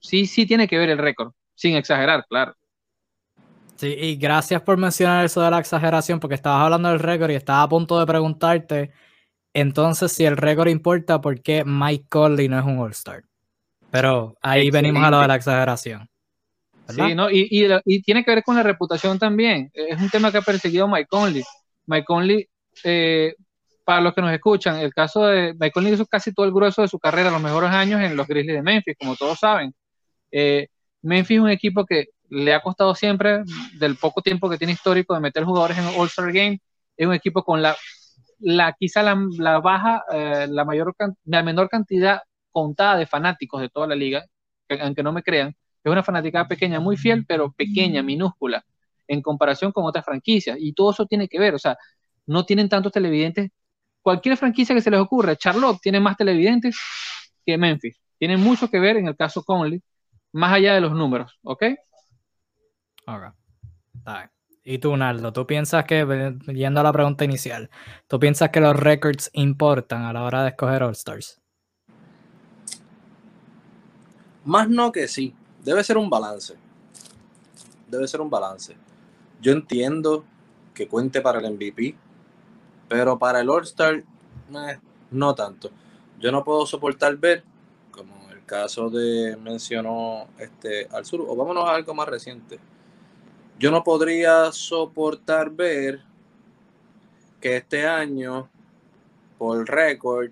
[0.00, 2.54] sí, sí tiene que ver el récord, sin exagerar, claro.
[3.76, 7.34] Sí, y gracias por mencionar eso de la exageración, porque estabas hablando del récord y
[7.34, 8.92] estaba a punto de preguntarte,
[9.54, 13.24] entonces, si el récord importa, ¿por qué Mike Conley no es un All-Star?
[13.90, 16.08] Pero ahí venimos a lo de la exageración.
[16.88, 17.30] Sí, ¿no?
[17.30, 19.70] Y, tiene que ver con la reputación también.
[19.72, 21.42] Es un tema que ha perseguido Mike Conley.
[21.86, 22.48] Mike Conley,
[22.84, 23.34] eh,
[23.84, 26.82] para los que nos escuchan, el caso de Mike Conley hizo casi todo el grueso
[26.82, 29.74] de su carrera, los mejores años en los Grizzlies de Memphis, como todos saben.
[30.30, 30.68] Eh,
[31.02, 33.42] Memphis es un equipo que le ha costado siempre,
[33.78, 36.60] del poco tiempo que tiene histórico de meter jugadores en All-Star Game,
[36.96, 37.76] es un equipo con la,
[38.38, 43.86] la quizá la, baja, eh, la mayor, la menor cantidad contada de fanáticos de toda
[43.86, 44.24] la liga,
[44.80, 48.64] aunque no me crean, es una fanática pequeña, muy fiel, pero pequeña, minúscula,
[49.08, 50.56] en comparación con otras franquicias.
[50.60, 51.76] Y todo eso tiene que ver, o sea,
[52.26, 53.50] no tienen tantos televidentes.
[54.00, 56.76] Cualquier franquicia que se les ocurra, Charlotte tiene más televidentes
[57.44, 58.00] que Memphis.
[58.18, 59.82] Tiene mucho que ver en el caso Conley,
[60.32, 61.64] más allá de los números, ¿ok?
[63.06, 63.24] Ok.
[64.64, 67.68] Y tú, Naldo, ¿tú piensas que, yendo a la pregunta inicial,
[68.06, 71.40] ¿tú piensas que los records importan a la hora de escoger All Stars?
[74.44, 75.34] Más no que sí.
[75.64, 76.54] Debe ser un balance.
[77.88, 78.76] Debe ser un balance.
[79.40, 80.24] Yo entiendo
[80.74, 81.94] que cuente para el MVP,
[82.88, 84.02] pero para el All-Star,
[85.10, 85.70] no tanto.
[86.18, 87.44] Yo no puedo soportar ver,
[87.90, 92.58] como el caso de mencionó este al sur, o vámonos a algo más reciente.
[93.58, 96.02] Yo no podría soportar ver
[97.40, 98.48] que este año,
[99.38, 100.30] por récord,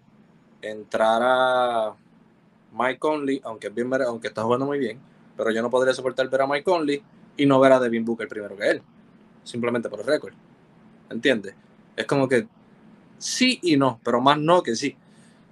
[0.63, 1.95] entrara
[2.73, 5.01] Mike Conley, aunque, bien, aunque está jugando muy bien,
[5.41, 7.03] pero yo no podría soportar ver a Mike Conley
[7.35, 8.83] y no ver a Devin Booker primero que él,
[9.43, 10.35] simplemente por el récord.
[11.09, 11.55] ¿Entiendes?
[11.97, 12.47] Es como que
[13.17, 14.95] sí y no, pero más no que sí.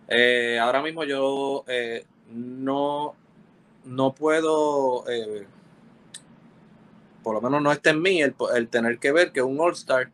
[0.07, 3.14] Eh, ahora mismo yo eh, no,
[3.87, 5.46] no puedo, eh,
[7.22, 8.35] por lo menos no está en mí el,
[8.68, 10.11] tener que ver que un All-Star,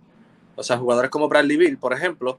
[0.55, 2.39] o sea, jugadores como Bradley Bill, por ejemplo,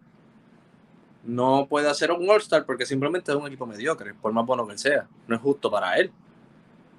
[1.25, 4.77] no puede hacer un All-Star porque simplemente es un equipo mediocre, por más bueno que
[4.77, 5.05] sea.
[5.27, 6.13] No es justo para él.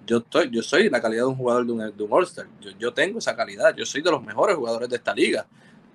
[0.07, 2.47] Yo, estoy, yo soy la calidad de un jugador de un, de un All-Star.
[2.61, 3.75] Yo, yo tengo esa calidad.
[3.77, 5.47] Yo soy de los mejores jugadores de esta liga.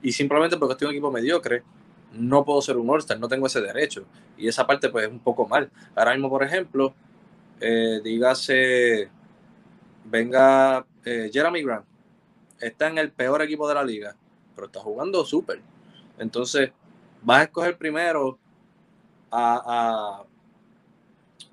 [0.01, 1.63] Y simplemente porque estoy en un equipo mediocre,
[2.13, 4.05] no puedo ser un All-Star, no tengo ese derecho.
[4.37, 5.69] Y esa parte, pues, es un poco mal.
[5.95, 6.93] Ahora mismo, por ejemplo,
[7.59, 9.09] eh, dígase,
[10.05, 11.85] venga eh, Jeremy Grant,
[12.59, 14.15] está en el peor equipo de la liga,
[14.55, 15.61] pero está jugando súper.
[16.17, 16.71] Entonces,
[17.21, 18.37] vas a escoger primero
[19.31, 20.23] a,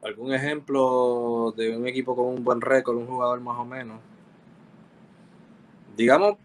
[0.09, 4.01] algún ejemplo de un equipo con un buen récord, un jugador más o menos.
[5.97, 6.37] Digamos,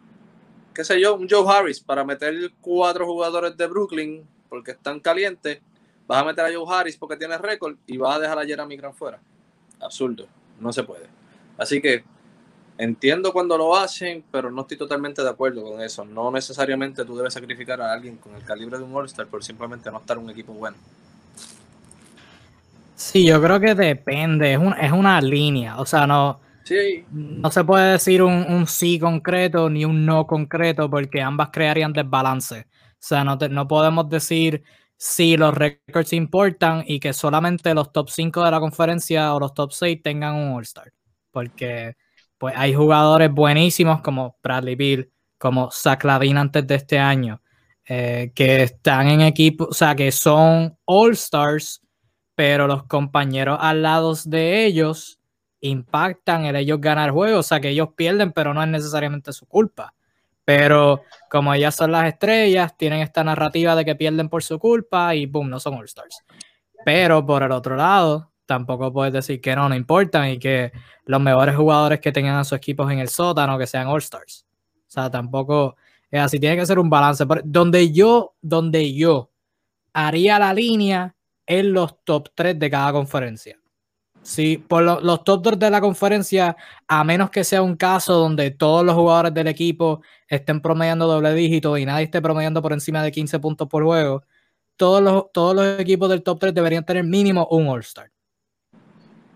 [0.73, 5.61] qué sé yo, un Joe Harris para meter cuatro jugadores de Brooklyn porque están calientes.
[6.07, 8.75] Vas a meter a Joe Harris porque tiene récord y vas a dejar a Jeremy
[8.77, 9.19] Grant fuera.
[9.79, 10.27] Absurdo,
[10.59, 11.07] no se puede.
[11.57, 12.03] Así que
[12.77, 16.03] entiendo cuando lo hacen, pero no estoy totalmente de acuerdo con eso.
[16.03, 19.89] No necesariamente tú debes sacrificar a alguien con el calibre de un All-Star por simplemente
[19.91, 20.77] no estar un equipo bueno.
[23.03, 26.39] Sí, yo creo que depende, es, es una línea, o sea, no,
[27.11, 32.61] no se puede decir un, sí concreto ni un no concreto porque ambas crearían desbalance.
[32.61, 34.63] O sea, no, no podemos decir
[34.95, 39.53] si los récords importan y que solamente los top 5 de la conferencia o los
[39.53, 40.93] top 6 tengan un All-Star.
[41.29, 41.97] Porque
[42.37, 47.41] pues hay jugadores buenísimos como Bradley Bill, como Zach Lavin antes de este año,
[47.85, 51.83] eh, que están en equipo, o sea, que son All-Stars
[52.35, 55.19] pero los compañeros al lado de ellos
[55.61, 59.45] impactan el ellos ganar juegos, o sea que ellos pierden, pero no es necesariamente su
[59.45, 59.93] culpa.
[60.45, 65.15] Pero como ellas son las estrellas, tienen esta narrativa de que pierden por su culpa
[65.15, 66.23] y boom, no son All Stars.
[66.83, 70.73] Pero por el otro lado, tampoco puedes decir que no, no importan y que
[71.05, 74.45] los mejores jugadores que tengan a sus equipos en el sótano que sean All Stars.
[74.87, 75.77] O sea, tampoco
[76.11, 77.25] es así, tiene que ser un balance.
[77.45, 79.31] Donde yo, donde yo
[79.93, 83.59] haría la línea en los top 3 de cada conferencia.
[84.21, 86.55] Sí, por los top 3 de la conferencia,
[86.87, 91.33] a menos que sea un caso donde todos los jugadores del equipo estén promediando doble
[91.33, 94.23] dígito y nadie esté promediando por encima de 15 puntos por juego,
[94.77, 98.11] todos los, todos los equipos del top 3 deberían tener mínimo un All-Star.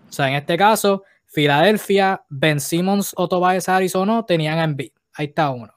[0.08, 4.64] O sea, en este caso, Filadelfia, Ben Simmons o Tobias Harris o no, tenían a
[4.64, 4.92] Embiid.
[5.12, 5.74] Ahí está uno.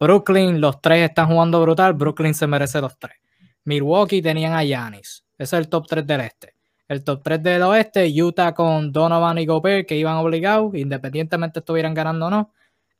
[0.00, 1.92] Brooklyn, los tres están jugando brutal.
[1.92, 3.16] Brooklyn se merece los tres.
[3.64, 5.25] Milwaukee tenían a Giannis.
[5.38, 6.54] Es el top 3 del este.
[6.88, 11.94] El top 3 del oeste, Utah con Donovan y Gobert, que iban obligados, independientemente estuvieran
[11.94, 12.52] ganando o no.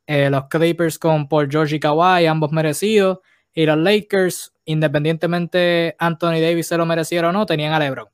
[0.05, 3.19] Eh, los Clippers con Paul George y Kawhi, ambos merecidos.
[3.53, 8.07] Y los Lakers, independientemente Anthony Davis se lo mereciera o no, tenían a LeBron.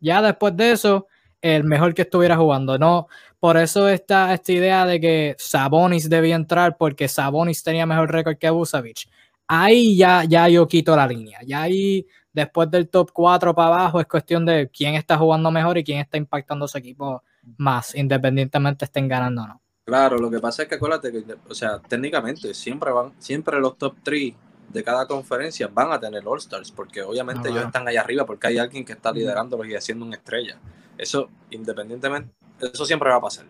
[0.00, 1.06] Ya después de eso,
[1.40, 2.78] el mejor que estuviera jugando.
[2.78, 8.12] No, por eso está esta idea de que Sabonis debía entrar porque Sabonis tenía mejor
[8.12, 9.08] récord que Vucevic.
[9.46, 11.40] Ahí ya, ya yo quito la línea.
[11.46, 15.78] Ya ahí después del top 4 para abajo es cuestión de quién está jugando mejor
[15.78, 17.22] y quién está impactando su equipo
[17.56, 19.60] más, independientemente estén ganando o no.
[19.84, 23.76] Claro, lo que pasa es que acuérdate que, o sea, técnicamente siempre van, siempre los
[23.76, 24.34] top 3
[24.68, 28.46] de cada conferencia van a tener All Stars, porque obviamente ellos están allá arriba, porque
[28.46, 30.58] hay alguien que está liderándolos y haciendo una estrella.
[30.96, 33.46] Eso, independientemente, eso siempre va a pasar.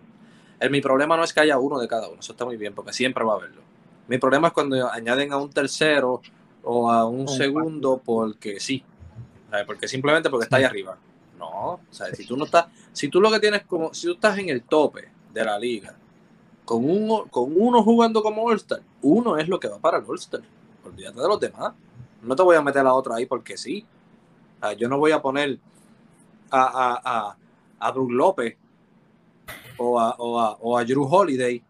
[0.59, 2.75] El, mi problema no es que haya uno de cada uno, eso está muy bien,
[2.75, 3.61] porque siempre va a haberlo.
[4.09, 6.23] Mi problema es cuando añaden a un tercero
[6.63, 8.83] o a un segundo porque sí,
[9.67, 10.97] porque simplemente porque está ahí arriba.
[11.39, 14.39] No, sea, si tú no estás, si tú lo que tienes como, si tú estás
[14.39, 15.97] en el tope de la liga,
[16.67, 20.43] con uno, con uno jugando como All-Star, uno es lo que va para el All-Star.
[20.85, 21.73] Olvídate de los demás.
[22.23, 23.87] No te voy a meter a otro ahí porque sí.
[24.77, 25.59] yo no voy a poner
[26.51, 27.37] a, a, a,
[27.79, 28.57] a Brook López
[29.79, 31.63] o a, o, a, o a Drew Holiday,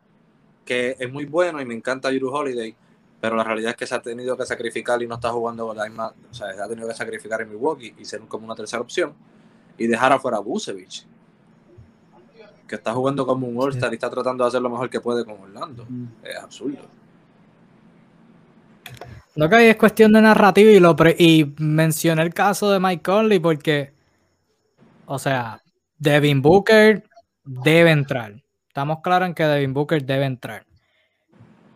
[0.64, 2.74] que es muy bueno y me encanta Drew Holiday,
[3.20, 5.76] pero la realidad es que se ha tenido que sacrificar y no está jugando con
[5.76, 8.54] la misma, o sea, se ha tenido que sacrificar en Milwaukee y ser como una
[8.54, 9.12] tercera opción
[9.76, 11.06] y dejar afuera a Busevich,
[12.66, 15.24] que está jugando como un All-Star y está tratando de hacer lo mejor que puede
[15.24, 15.85] con Orlando.
[15.88, 16.06] Mm.
[16.22, 16.78] Es absurdo.
[19.37, 23.02] Lo que hay es cuestión de narrativa y, lo y mencioné el caso de Mike
[23.02, 23.92] Conley porque,
[25.06, 25.61] o sea,
[25.98, 27.04] Devin Booker
[27.44, 28.42] debe entrar.
[28.68, 30.66] Estamos claros en que Devin Booker debe entrar.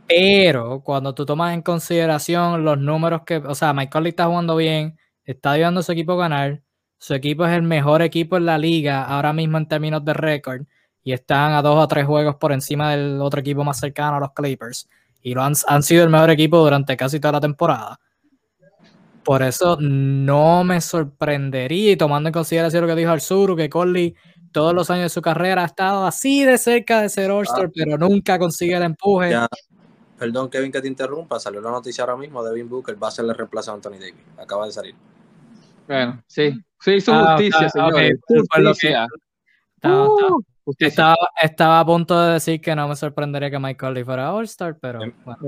[0.07, 4.57] Pero cuando tú tomas en consideración los números que, o sea, Mike Conley está jugando
[4.57, 6.63] bien, está ayudando a su equipo a ganar,
[6.99, 10.63] su equipo es el mejor equipo en la liga ahora mismo en términos de récord
[11.03, 14.33] y están a dos o tres juegos por encima del otro equipo más cercano, los
[14.33, 14.89] Clippers,
[15.23, 18.01] y lo han, sido el mejor equipo durante casi toda la temporada.
[19.23, 24.15] Por eso no me sorprendería, y tomando en consideración lo que dijo Arzuru, que Conley
[24.53, 27.73] todos los años de su carrera ha estado así de cerca de ser All-Star, ah.
[27.75, 29.35] pero nunca consigue el empuje.
[30.25, 31.39] Perdón, Kevin, que te interrumpa.
[31.39, 32.43] Salió la noticia ahora mismo.
[32.43, 34.25] Devin Booker va a ser el reemplazo a Anthony Davis.
[34.39, 34.95] Acaba de salir.
[35.87, 36.51] Bueno, sí.
[36.81, 38.19] Sí, hizo ah, justicia, señor.
[38.27, 39.07] Justicia.
[39.83, 40.43] Uh.
[40.79, 44.79] Estaba, estaba, a punto de decir que no me sorprendería que Mike Conley fuera All-Star,
[44.81, 45.39] pero bueno.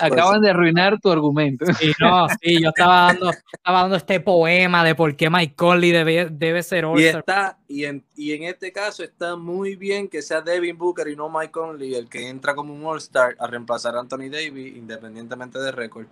[0.00, 1.66] acaban, de arruinar tu argumento.
[1.74, 5.90] Sí, no, sí, yo estaba dando, estaba dando este poema de por qué Mike Conley
[5.90, 7.14] debe, debe ser All-Star.
[7.14, 11.08] Y, está, y, en, y en este caso está muy bien que sea Devin Booker
[11.08, 14.76] y no Mike Conley el que entra como un All-Star a reemplazar a Anthony Davis,
[14.76, 16.06] independientemente de récord.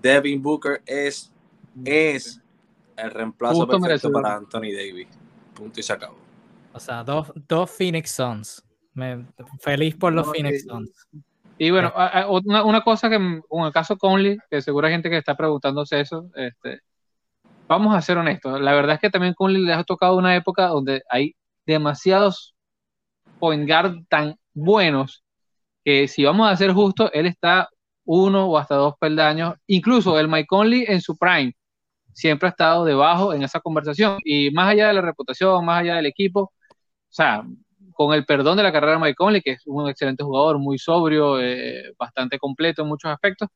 [0.00, 1.30] Devin Booker es,
[1.84, 2.40] es
[2.96, 5.08] el reemplazo perfecto para Anthony Davis.
[5.54, 6.25] Punto y se acabó.
[6.76, 8.62] O sea, dos, dos Phoenix Suns.
[9.60, 11.08] feliz por los Phoenix Suns.
[11.56, 11.90] Y bueno,
[12.28, 16.00] una, una, cosa que en el caso Conley, que seguro hay gente que está preguntándose
[16.00, 16.80] eso, este,
[17.66, 18.60] vamos a ser honestos.
[18.60, 21.34] La verdad es que también Conley le ha tocado una época donde hay
[21.64, 22.54] demasiados
[23.38, 25.24] point guard tan buenos
[25.82, 27.70] que si vamos a ser justos, él está
[28.04, 29.54] uno o hasta dos peldaños.
[29.66, 31.54] Incluso el Mike Conley en su prime
[32.12, 34.18] siempre ha estado debajo en esa conversación.
[34.24, 36.52] Y más allá de la reputación, más allá del equipo,
[37.16, 37.42] sea,
[37.92, 40.78] con el perdón de la carrera de Mike Conley, que es un excelente jugador, muy
[40.78, 43.48] sobrio, eh, bastante completo en muchos aspectos,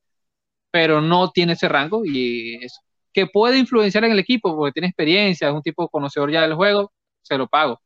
[0.71, 2.81] pero no tiene ese rango y es,
[3.13, 6.55] que puede influenciar en el equipo porque tiene experiencia, es un tipo conocedor ya del
[6.55, 6.93] juego,
[7.23, 7.81] se lo pago.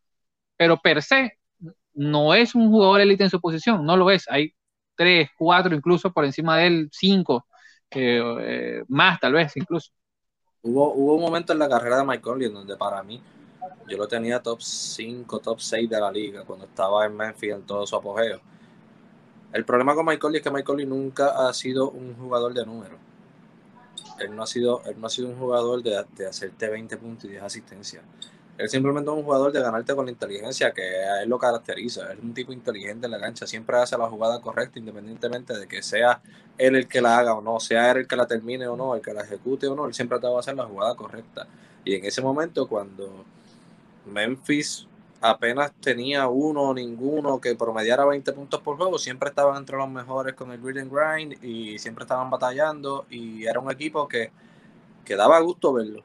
[0.56, 1.38] Pero per se,
[1.94, 4.28] no es un jugador élite en su posición, no lo es.
[4.28, 4.54] Hay
[4.94, 7.46] tres, cuatro, incluso por encima de él, cinco,
[7.90, 9.90] eh, más tal vez incluso.
[10.62, 13.20] Hubo, hubo un momento en la carrera de Mike Conley en donde para mí
[13.88, 17.62] yo lo tenía top 5, top 6 de la liga cuando estaba en Memphis en
[17.62, 18.40] todo su apogeo.
[19.53, 22.98] El problema con Michael es que Michael nunca ha sido un jugador de número.
[24.18, 27.24] Él no ha sido, él no ha sido un jugador de, de hacerte 20 puntos
[27.27, 28.03] y 10 asistencias.
[28.57, 32.12] Él simplemente es un jugador de ganarte con la inteligencia que a él lo caracteriza.
[32.12, 35.83] Es un tipo inteligente en la cancha, siempre hace la jugada correcta independientemente de que
[35.83, 36.20] sea
[36.57, 38.94] él el que la haga o no, sea él el que la termine o no,
[38.94, 41.48] el que la ejecute o no, él siempre va a hacer la jugada correcta.
[41.85, 43.24] Y en ese momento cuando
[44.06, 44.86] Memphis
[45.20, 49.88] apenas tenía uno o ninguno que promediara 20 puntos por juego, siempre estaban entre los
[49.88, 54.30] mejores con el grid and grind y siempre estaban batallando y era un equipo que,
[55.04, 56.02] que daba gusto verlo.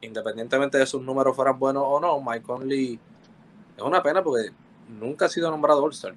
[0.00, 2.98] Independientemente de sus números fueran buenos o no, Mike Conley
[3.76, 4.50] es una pena porque
[4.88, 6.14] nunca ha sido nombrado All-Star,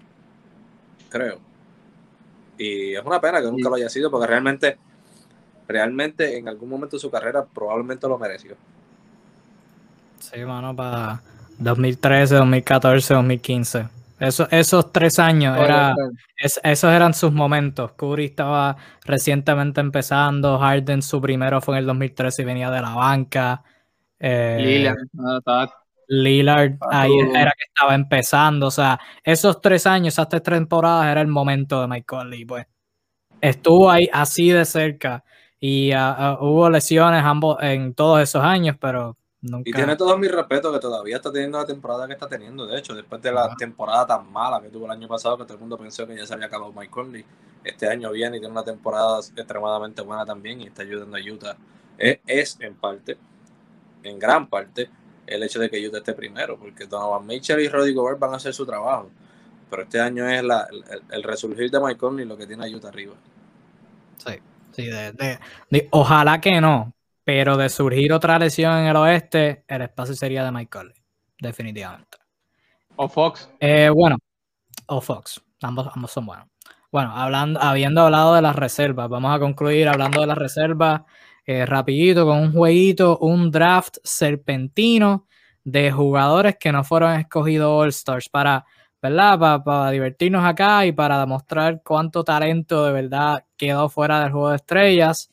[1.10, 1.40] creo.
[2.58, 4.78] Y es una pena que nunca lo haya sido porque realmente,
[5.68, 8.56] realmente en algún momento de su carrera probablemente lo mereció.
[10.22, 11.22] Sí, mano, para
[11.58, 13.88] 2013, 2014, 2015.
[14.20, 15.96] Eso, esos tres años, era,
[16.38, 17.94] esos eran sus momentos.
[17.94, 22.94] Curry estaba recientemente empezando, Harden su primero fue en el 2013 y venía de la
[22.94, 23.64] banca.
[24.20, 24.98] Eh, Lillard,
[26.08, 28.68] Lillard ahí era que estaba empezando.
[28.68, 32.46] O sea, esos tres años, esas tres temporadas era el momento de Michael Lee.
[32.46, 32.68] Pues
[33.42, 35.24] estuvo ahí así de cerca
[35.60, 40.28] y ah, ah, hubo lesiones ambos en todos esos años, pero y tiene todo mi
[40.28, 42.68] respeto que todavía está teniendo la temporada que está teniendo.
[42.68, 45.56] De hecho, después de la temporada tan mala que tuvo el año pasado, que todo
[45.56, 47.26] el mundo pensó que ya se había acabado Mike Conley,
[47.64, 51.58] este año viene y tiene una temporada extremadamente buena también y está ayudando a Utah.
[51.98, 53.18] Es, en parte,
[54.04, 54.90] en gran parte,
[55.26, 58.38] el hecho de que Utah esté primero, porque Donovan Mitchell y Roddy Gobert van a
[58.38, 59.10] hacer su trabajo.
[59.72, 60.68] Pero este año es la,
[61.10, 63.16] el, resurgir de Mike Conley lo que tiene a Utah arriba.
[64.18, 64.34] Sí,
[64.72, 64.90] sí,
[65.90, 66.94] ojalá que no,
[67.34, 70.94] pero de surgir otra lesión en el oeste, el espacio sería de Michael,
[71.40, 72.18] definitivamente.
[72.98, 73.50] O Fox.
[73.58, 74.18] Eh, bueno,
[74.88, 75.42] o Fox.
[75.62, 76.48] Ambos, ambos son buenos.
[76.92, 81.04] Bueno, hablando, habiendo hablado de las reservas, vamos a concluir hablando de las reservas
[81.46, 85.26] eh, rapidito con un jueguito, un draft serpentino
[85.64, 88.66] de jugadores que no fueron escogidos All Stars para,
[89.02, 89.64] ¿verdad?
[89.64, 94.58] para divertirnos acá y para demostrar cuánto talento de verdad quedó fuera del juego de
[94.58, 95.31] estrellas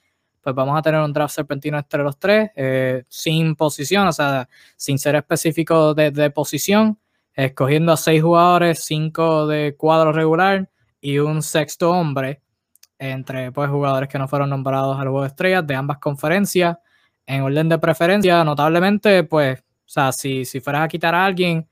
[0.54, 4.48] pues vamos a tener un draft serpentino entre los tres, eh, sin posición, o sea,
[4.76, 6.98] sin ser específico de, posición,
[7.34, 12.40] escogiendo a seis jugadores, cinco de cuadro regular y un sexto hombre,
[12.98, 16.78] entre pues, jugadores que no fueron nombrados al juego de estrellas de ambas conferencias.
[17.27, 21.68] En orden de preferencia, notablemente, pues, o sea, si, si fueras a quitar a alguien,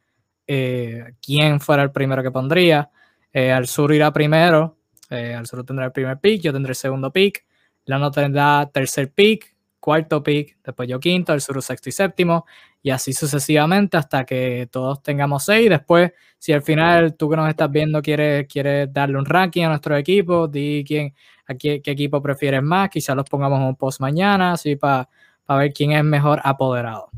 [0.46, 2.90] eh, ¿quién fuera el primero que pondría?
[3.32, 4.76] Eh, al sur irá primero,
[5.09, 7.45] al sur tendrá el primer pick, yo tendré el segundo pick.
[7.87, 12.45] Lano tendrá tercer pick, cuarto pick, después yo quinto, el sur sexto y séptimo,
[12.82, 15.70] y así sucesivamente hasta que todos tengamos seis.
[15.70, 19.68] Después, si al final tú que nos estás viendo quieres, quieres darle un ranking a
[19.68, 21.14] nuestro equipo, di quién,
[21.47, 25.09] a qué, equipo prefieres más, quizás los pongamos en un post mañana, así para
[25.49, 27.09] ver quién es mejor apoderado.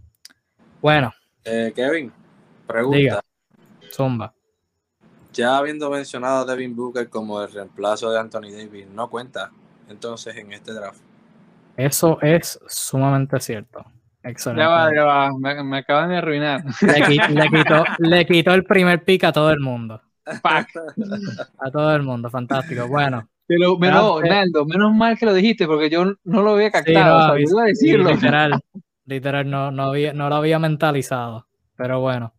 [0.82, 1.12] Bueno.
[1.44, 2.12] Eh, Kevin,
[2.66, 3.20] pregunta.
[3.90, 4.34] zumba.
[5.32, 9.50] Ya habiendo mencionado a Devin Booker como el reemplazo de Anthony Davis, ¿no cuenta
[9.88, 11.00] entonces en este draft.
[11.76, 13.84] Eso es sumamente cierto.
[14.22, 14.62] Excelente.
[14.62, 15.30] Ya va, ya va.
[15.38, 16.64] Me, me acaban de arruinar.
[16.80, 20.00] Le, qui- le quitó, le quitó el primer pick a todo el mundo.
[20.42, 20.68] Pac.
[21.58, 22.88] A todo el mundo, fantástico.
[22.88, 24.20] Bueno, Pero.
[24.20, 27.04] Naldo, menos mal que lo dijiste porque yo no lo había sí, captado.
[27.04, 28.10] no, o sea, yo iba a sí, decirlo.
[28.12, 28.60] literal,
[29.04, 31.46] literal, no, no, había, no lo había mentalizado.
[31.76, 32.34] Pero bueno,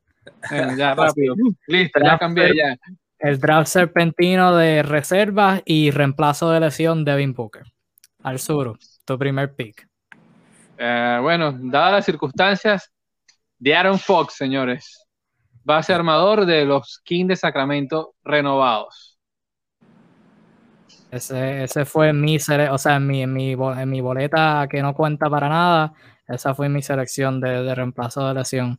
[0.49, 1.35] Bueno, ya, rápido.
[1.67, 2.75] Listo, ya cambié ya.
[3.19, 7.63] El draft serpentino de reservas y reemplazo de lesión Devin Booker.
[8.23, 9.87] Al sur, tu primer pick.
[10.77, 12.91] Eh, bueno, dadas las circunstancias,
[13.57, 15.05] de Aaron Fox, señores.
[15.63, 19.19] Base armador de los Kings de Sacramento renovados.
[21.11, 24.81] Ese, ese fue mi sele- o sea, en mi, en, mi, en mi boleta que
[24.81, 25.93] no cuenta para nada,
[26.27, 28.77] esa fue mi selección de, de reemplazo de lesión.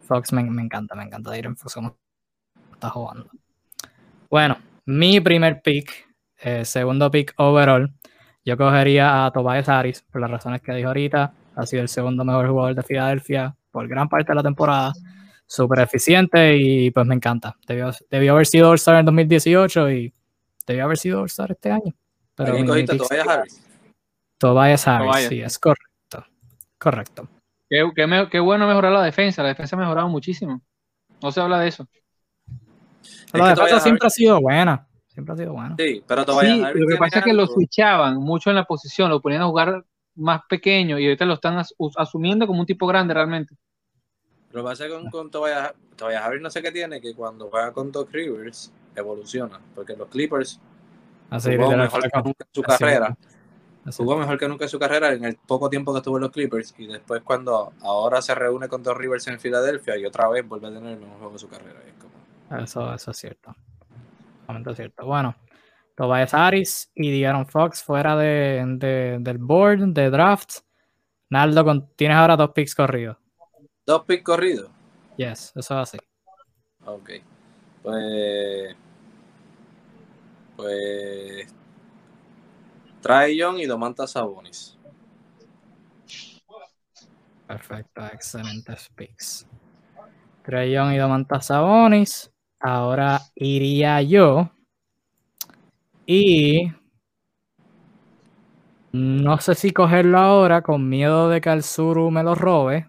[0.00, 1.98] Fox me, me encanta, me encanta Darren Fox como
[2.74, 3.28] está jugando.
[4.30, 5.90] Bueno, mi primer pick,
[6.38, 7.92] eh, segundo pick overall,
[8.44, 12.24] yo cogería a Tobias Harris, por las razones que dijo ahorita, ha sido el segundo
[12.24, 14.92] mejor jugador de Filadelfia por gran parte de la temporada,
[15.46, 17.56] súper eficiente y pues me encanta.
[17.66, 20.12] Debió, debió haber sido All-Star en 2018 y
[20.66, 21.94] debió haber sido All-Star este año.
[22.34, 23.60] Pero cogiste Tobias Harris.
[24.38, 25.28] Tobias Harris, Tobias.
[25.28, 26.24] sí, es correcto.
[26.78, 27.28] Correcto.
[27.70, 29.42] Qué, qué me- qué bueno mejorar la defensa.
[29.42, 30.60] La defensa ha mejorado muchísimo.
[31.22, 31.88] No se habla de eso.
[33.04, 34.86] Es La que defensa siempre ha sido buena.
[35.06, 35.76] Siempre ha sido buena.
[35.78, 39.10] Sí, pero Tobias Sí, lo que pasa es que lo switchaban mucho en la posición,
[39.10, 39.84] lo ponían a jugar
[40.16, 43.54] más pequeño y ahorita lo están as- asumiendo como un tipo grande realmente.
[44.52, 47.72] Lo que pasa con, con Tobias, Tobias Harris no sé qué tiene, que cuando juega
[47.72, 50.60] con Doc Rivers evoluciona, porque los Clippers
[51.30, 53.16] Así, jugó mejor que nunca en su así, carrera,
[53.84, 53.96] así.
[54.02, 56.30] jugó mejor que nunca en su carrera en el poco tiempo que estuvo en los
[56.30, 60.46] Clippers y después cuando ahora se reúne con Doc Rivers en Filadelfia y otra vez
[60.46, 61.80] vuelve a tener el mejor juego de su carrera.
[61.84, 62.12] Y es como,
[62.62, 63.54] Eso, eso es cierto.
[64.46, 65.06] Realmente es cierto.
[65.06, 65.34] Bueno,
[65.96, 70.58] Tobias Harris y De'Aaron Fox fuera de, de- del board, de draft.
[71.30, 73.16] Naldo, con- tienes ahora dos picks corridos.
[73.86, 74.70] Dos picks corridos.
[75.16, 75.98] Yes, eso es así.
[76.84, 77.10] Ok.
[77.82, 78.76] Pues.
[80.56, 81.54] Pues.
[83.00, 84.78] Trae Young y Domantas Sabonis.
[87.46, 89.46] Perfecto, excelentes picks.
[90.44, 92.30] Trae Young y Domantas Sabonis.
[92.64, 94.48] Ahora iría yo.
[96.06, 96.72] Y.
[98.92, 102.88] No sé si cogerlo ahora con miedo de que el Suru me lo robe.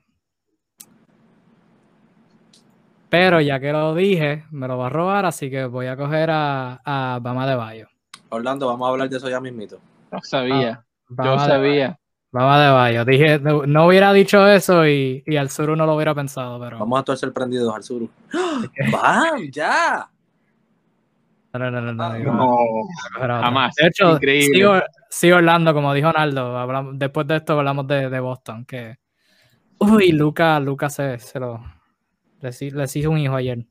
[3.10, 6.30] Pero ya que lo dije, me lo va a robar, así que voy a coger
[6.32, 7.88] a, a Bama de Bayo.
[8.30, 9.80] Orlando, vamos a hablar de eso ya mismito.
[10.12, 12.00] Yo sabía, yo Bama de sabía.
[12.36, 13.06] Bama de Bayo.
[13.06, 16.78] Dije, no, no hubiera dicho eso y, y al Suru no lo hubiera pensado, pero.
[16.80, 18.02] Vamos a estar sorprendidos al sur.
[18.92, 19.50] ¡Bam!
[19.52, 20.10] ¡Ya!
[21.54, 23.74] No, no, no, no, Ah, No, jamás.
[23.76, 24.54] De hecho, Increíble.
[24.58, 24.74] sigo,
[25.10, 26.58] sigo Orlando, como dijo Naldo.
[26.58, 28.66] hablamos- después de esto hablamos de, de Boston.
[28.66, 28.98] Que.
[29.78, 31.64] Uy, Luca, Luca se, se lo.
[32.42, 33.66] Les, les hizo un hijo ayer.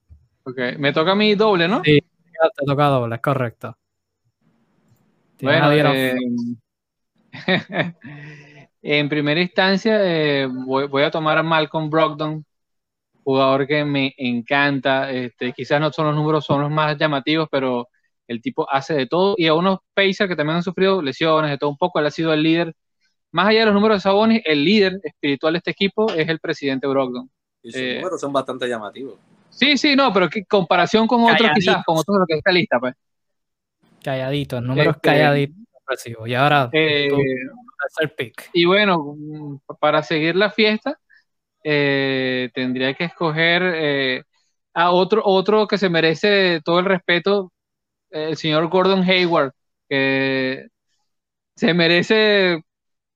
[0.45, 1.83] Ok, Me toca a mí doble, ¿no?
[1.85, 2.01] Sí.
[2.01, 3.77] Te toca doble, es correcto.
[5.43, 6.15] Bueno, eh,
[8.87, 12.45] en primera instancia eh, voy, voy a tomar a Malcolm Brogdon,
[13.23, 15.11] jugador que me encanta.
[15.11, 17.89] Este, quizás no son los números, son los más llamativos, pero
[18.29, 19.35] el tipo hace de todo.
[19.39, 22.11] Y a unos Pacers que también han sufrido lesiones, de todo un poco, él ha
[22.11, 22.75] sido el líder.
[23.33, 26.39] Más allá de los números de Sabonis, el líder espiritual de este equipo es el
[26.39, 27.29] presidente Brogdon.
[27.63, 27.97] Y sus Eh.
[27.97, 29.15] números son bastante llamativos.
[29.49, 32.53] Sí, sí, no, pero que comparación con otros, quizás, con otros de los que está
[32.53, 32.95] lista, pues.
[34.03, 35.57] Calladitos, números Este, calladitos.
[36.27, 37.09] Y ahora, Eh,
[37.97, 38.51] tercer pick.
[38.53, 39.17] Y bueno,
[39.81, 40.99] para seguir la fiesta,
[41.63, 44.23] eh, tendría que escoger eh,
[44.75, 47.53] a otro, otro que se merece todo el respeto,
[48.11, 49.53] el señor Gordon Hayward,
[49.89, 50.67] que
[51.57, 52.61] se merece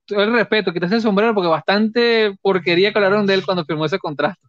[0.07, 3.85] todo el respeto, quitarse el sombrero porque bastante porquería que hablaron de él cuando firmó
[3.87, 4.41] ese contrato.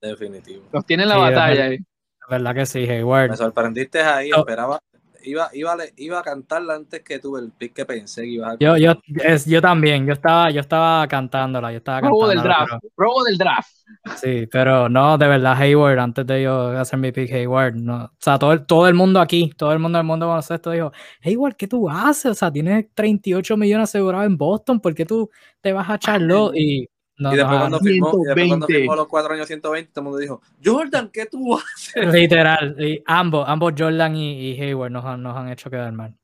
[0.00, 0.68] Definitivo.
[0.72, 1.48] Los tiene en la Sí, batalla.
[1.48, 1.66] verdad.
[1.68, 1.78] ahí.
[2.20, 3.30] La verdad que sí, Hayward.
[3.30, 4.38] Me sorprendiste ahí, No.
[4.38, 4.80] esperaba.
[5.28, 8.56] Iba, iba, iba a cantarla antes que tuve el pick que pensé que ibas a
[8.58, 12.72] Yo, yo, es, yo también, yo estaba, yo estaba cantándola, yo estaba Robo del draft,
[12.96, 13.68] robo del draft.
[14.02, 18.04] pero- sí, pero no, de verdad, Hayward, antes de yo hacer mi pick, Hayward, no,
[18.04, 20.92] o sea, todo el, todo el mundo aquí, todo el mundo del mundo baloncesto dijo,
[21.22, 22.30] Hayward, ¿qué tú haces?
[22.32, 26.54] O sea, tienes 38 millones asegurados en Boston, ¿por qué tú te vas a Charlotte?
[26.56, 26.88] Y,
[27.18, 28.66] no, y después, no, cuando firmó, y después cuando 120.
[28.74, 32.12] firmó los cuatro años 120, todo el mundo dijo, Jordan, ¿qué tú haces?
[32.14, 36.14] Literal, y ambos, ambos Jordan y, y Hayward nos han, nos han hecho quedar mal.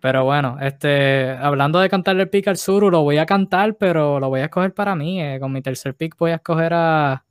[0.00, 4.20] Pero bueno, este, hablando de cantarle el pick al Suru, lo voy a cantar, pero
[4.20, 5.20] lo voy a escoger para mí.
[5.20, 7.24] eh, Con mi tercer pick voy a escoger a.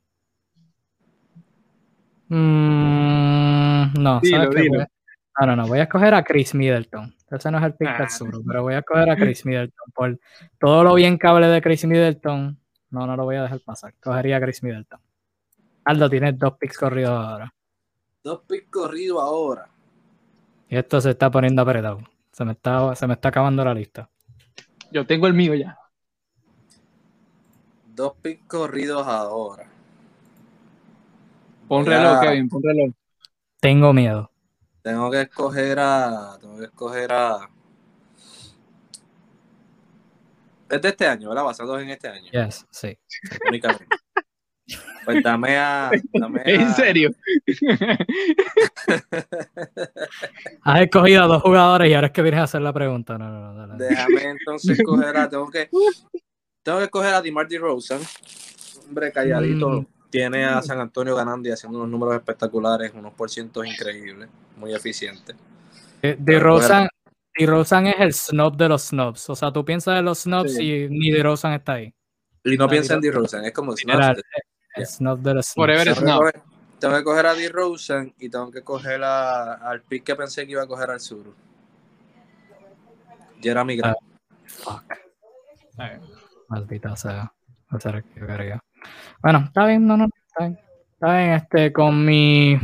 [2.28, 4.72] Mm, no, Dilo, ¿sabes dilo.
[4.74, 4.88] Voy a-
[5.40, 7.14] No, no, no, voy a escoger a Chris Middleton.
[7.30, 7.98] Ese no es el pick Ah.
[8.00, 10.20] del Suru, pero voy a escoger a Chris Middleton por
[10.60, 12.58] todo lo bien que hable de Chris Middleton.
[12.90, 13.94] No, no lo voy a dejar pasar.
[14.02, 15.00] Cogería a Chris Middleton.
[15.86, 17.54] Aldo tiene dos picks corridos ahora.
[18.24, 19.70] Dos picks corridos ahora.
[20.70, 22.00] Y esto se está poniendo apretado.
[22.32, 24.10] Se me está, se me está acabando la lista.
[24.92, 25.78] Yo tengo el mío ya.
[27.86, 29.68] Dos picks corridos ahora.
[31.68, 31.92] Pon Ya.
[31.98, 32.92] reloj, Kevin, pon reloj.
[33.60, 34.32] Tengo miedo.
[34.82, 36.38] Tengo que escoger a.
[36.40, 37.50] Tengo que escoger a.
[40.70, 41.43] Es de este año, ¿verdad?
[41.43, 42.32] Basados en este año.
[42.32, 42.97] Yes, sí.
[43.47, 43.95] Únicamente.
[45.05, 45.91] Pues dame a.
[46.13, 47.11] Dame a ¿En serio?
[50.63, 53.18] Has escogido a dos jugadores y ahora es que vienes a hacer la pregunta.
[53.18, 53.86] No, no, no, dale.
[53.86, 55.30] Déjame entonces escoger a.
[55.30, 55.70] Tengo que.
[56.63, 58.01] Tengo que escoger a DeMar DeRozan.
[58.88, 59.70] Hombre calladito.
[59.70, 59.88] Mm.
[60.09, 64.74] Tiene a San Antonio ganando y haciendo unos números espectaculares, unos por cientos increíbles, muy
[64.74, 65.36] eficientes.
[66.01, 66.88] Eh, DeRozan,
[67.38, 69.30] DeRozan es el snob de los snobs.
[69.30, 70.64] O sea, tú piensas en los snobs Sí.
[70.86, 71.94] y ni DeRozan está ahí.
[72.44, 73.02] Y no Ah, piensa en.
[73.02, 73.74] DeRozan, es como.
[73.74, 74.22] Literal,
[74.76, 75.56] el snob de los snobs.
[75.56, 76.18] Forever Tengo que, Snob.
[76.20, 76.42] coger,
[76.80, 80.52] tengo que coger a DeRozan y tengo que coger a- al pick que pensé que
[80.54, 81.26] iba a coger al sur.
[83.42, 83.98] Jeremy Grant.
[84.46, 84.84] Fuck.
[86.50, 87.32] Maldita sea.
[89.22, 90.60] Bueno, está bien, no, no, está bien.
[90.94, 92.58] Está bien, este, con mi.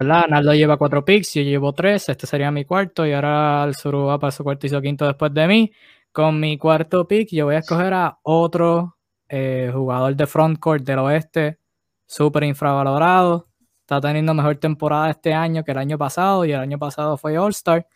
[0.00, 0.28] ¿Verdad?
[0.28, 4.06] Naldo lleva cuatro picks, yo llevo tres, este sería mi cuarto, y ahora el Suru
[4.06, 5.72] va para su cuarto y su quinto después de mí.
[6.10, 8.96] Con mi cuarto pick, yo voy a escoger a otro
[9.28, 11.58] eh, jugador de frontcourt del oeste,
[12.06, 13.48] súper infravalorado.
[13.82, 17.36] Está teniendo mejor temporada este año que el año pasado, y el año pasado fue
[17.36, 17.86] All-Star.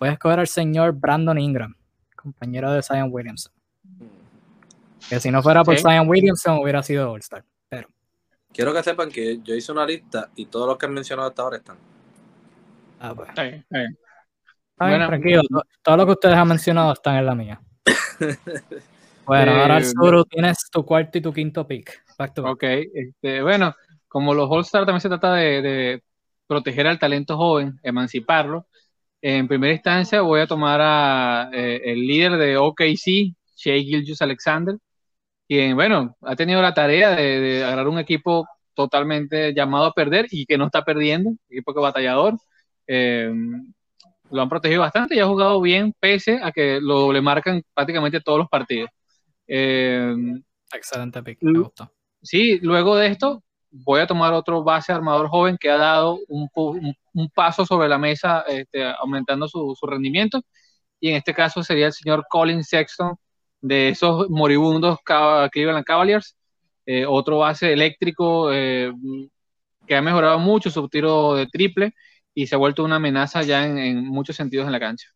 [0.00, 1.76] Voy a escoger al señor Brandon Ingram,
[2.16, 3.52] compañero de Zion Williamson.
[5.08, 5.82] Que si no fuera por Sí.
[5.82, 7.44] Zion Williamson hubiera sido All-Star.
[7.44, 7.51] Pero,
[8.52, 11.42] Quiero que sepan que yo hice una lista y todos los que han mencionado hasta
[11.42, 11.76] ahora están.
[13.00, 13.90] ah, pues, Está bien, está bien.
[13.92, 15.06] está bien, Bueno.
[15.08, 15.42] tranquilo.
[15.48, 17.60] to- Todo lo que ustedes han mencionado están en la mía.
[19.24, 22.02] Bueno, ahora Eh, Suru tienes tu cuarto y tu quinto pick.
[22.18, 22.52] Back to back.
[22.54, 23.72] Ok, este, bueno,
[24.08, 26.02] como los All-Star también se trata de, de
[26.48, 28.66] proteger al talento joven, emanciparlo.
[29.22, 34.76] En primera instancia voy a tomar a eh, el líder de OKC, Shea Gilgeous Alexander,
[35.48, 40.26] quien, bueno, ha tenido la tarea de, de agarrar un equipo totalmente llamado a perder
[40.30, 42.34] y que no está perdiendo, equipo que batallador.
[42.86, 43.32] Eh,
[44.30, 48.20] lo han protegido bastante y ha jugado bien, pese a que lo le marcan prácticamente
[48.20, 48.88] todos los partidos.
[49.46, 50.14] Eh,
[50.72, 51.92] Excelente pick, me gustó.
[52.22, 56.48] Sí, luego de esto voy a tomar otro base armador joven que ha dado un,
[56.54, 60.40] un- un paso sobre la mesa, este, aumentando su, su rendimiento.
[60.98, 63.14] Y en este caso sería el señor Colin Sexton
[63.62, 64.98] de esos moribundos
[65.50, 66.36] Cleveland Cavaliers.
[66.84, 68.92] Eh, otro base eléctrico eh,
[69.86, 71.94] que ha mejorado mucho su tiro de triple
[72.34, 75.08] y se ha vuelto una amenaza ya en, en muchos sentidos en la cancha.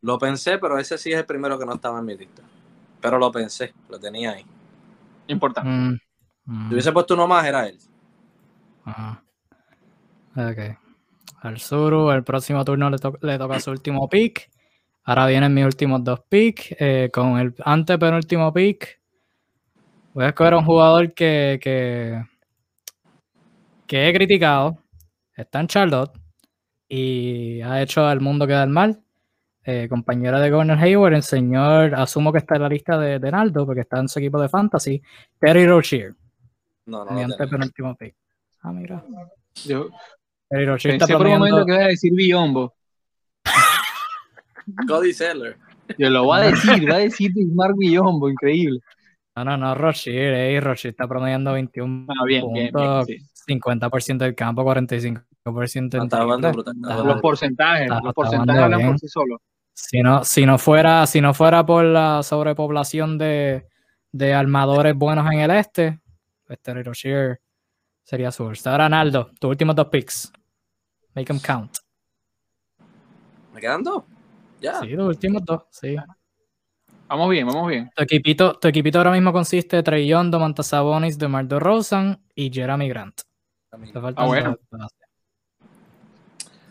[0.00, 2.42] Lo pensé, pero ese sí es el primero que no estaba en mi lista.
[3.00, 4.44] Pero lo pensé, lo tenía ahí.
[5.26, 5.68] Importante.
[5.68, 5.98] Mm,
[6.46, 7.78] mm, Si hubiese puesto uno más, era él.
[8.84, 9.22] ajá.
[10.36, 10.78] Ok.
[11.40, 14.48] Al Suru, el próximo turno le, to- le toca su último pick.
[15.08, 16.76] Ahora vienen mis últimos dos picks.
[16.78, 19.00] eh, con el antepenúltimo pick,
[20.12, 22.22] voy a escoger a un jugador que, que,
[23.86, 24.76] que he criticado.
[25.34, 26.12] Está en Charlotte
[26.88, 29.00] y ha hecho al mundo quedar mal.
[29.64, 33.30] Eh, compañero de Gordon Hayward, el señor, asumo que está en la lista de, de
[33.30, 35.00] Naldo porque está en su equipo de fantasy.
[35.40, 36.14] Terry Rozier,
[36.84, 37.24] No, no tenía.
[37.24, 38.14] antepenúltimo pick.
[38.60, 39.02] Ah, mira.
[39.64, 39.88] Yo
[40.50, 42.74] Terry Rozier está por un momento que iba a decir Biombo.
[44.86, 45.56] Cody Seller.
[45.98, 48.80] Yo lo voy a decir, va a decir Mark Biombo, increíble.
[49.36, 53.18] No, no, no, Rozier, eh, Rozier está promediando 21 Ah, bien, bien, bien, puntos, sí.
[53.46, 56.24] 50% del campo, 45% en Está
[57.04, 58.90] Los porcentajes, Está- los está porcentajes hablan bien.
[58.90, 59.40] por sí solos.
[59.72, 63.66] Si no, si no fuera, si no fuera por la sobrepoblación de,
[64.10, 66.00] de armadores buenos en el este,
[66.44, 67.40] pues Terry Rozier
[68.02, 70.32] sería su Ahora, Naldo, tus últimos dos picks.
[71.14, 71.76] Make them count.
[73.54, 74.02] ¿Me quedan dos?
[74.60, 74.80] Ya.
[74.80, 75.96] Sí, los últimos dos, sí.
[77.08, 77.90] Vamos bien, vamos bien.
[77.96, 82.50] Tu equipito, tu equipito ahora mismo consiste de Trey Young, Domantas Sabonis, DeMar DeRozan y
[82.52, 83.20] Jeremy Grant.
[83.70, 84.56] Te faltan Ah, bueno.
[84.70, 84.90] dos-.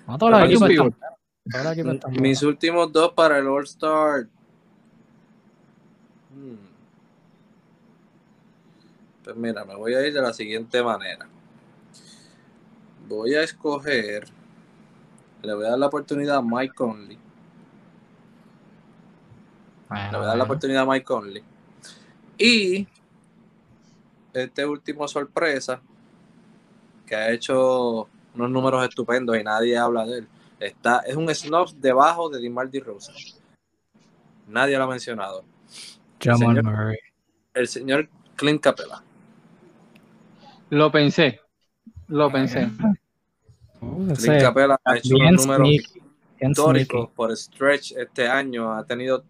[0.05, 2.43] No, todos los equipos están están Mis buenos.
[2.43, 4.27] últimos dos para el All-Star.
[6.33, 6.55] Hmm.
[9.23, 11.27] Pues mira, me voy a ir de la siguiente manera.
[13.07, 14.27] Voy a escoger.
[15.41, 17.17] Le voy a dar la oportunidad a Mike Conley.
[19.89, 21.43] Bueno, Le voy a dar la oportunidad a Mike Conley.
[22.37, 22.87] Y
[24.33, 25.81] este último sorpresa,
[27.05, 30.27] que ha hecho unos números estupendos y nadie habla de él.
[30.59, 33.15] Está, es un snob debajo de DeMar DeRozan.
[34.47, 35.43] Nadie lo ha mencionado.
[36.21, 36.63] Jamal señor.
[36.63, 36.97] Murray.
[37.53, 39.03] el señor Clint Capela.
[40.69, 41.39] Lo pensé.
[42.07, 42.69] Lo pensé.
[43.79, 45.69] Clint Capela ha hecho unos números
[46.39, 48.73] históricos por stretch este año.
[48.73, 49.23] Ha tenido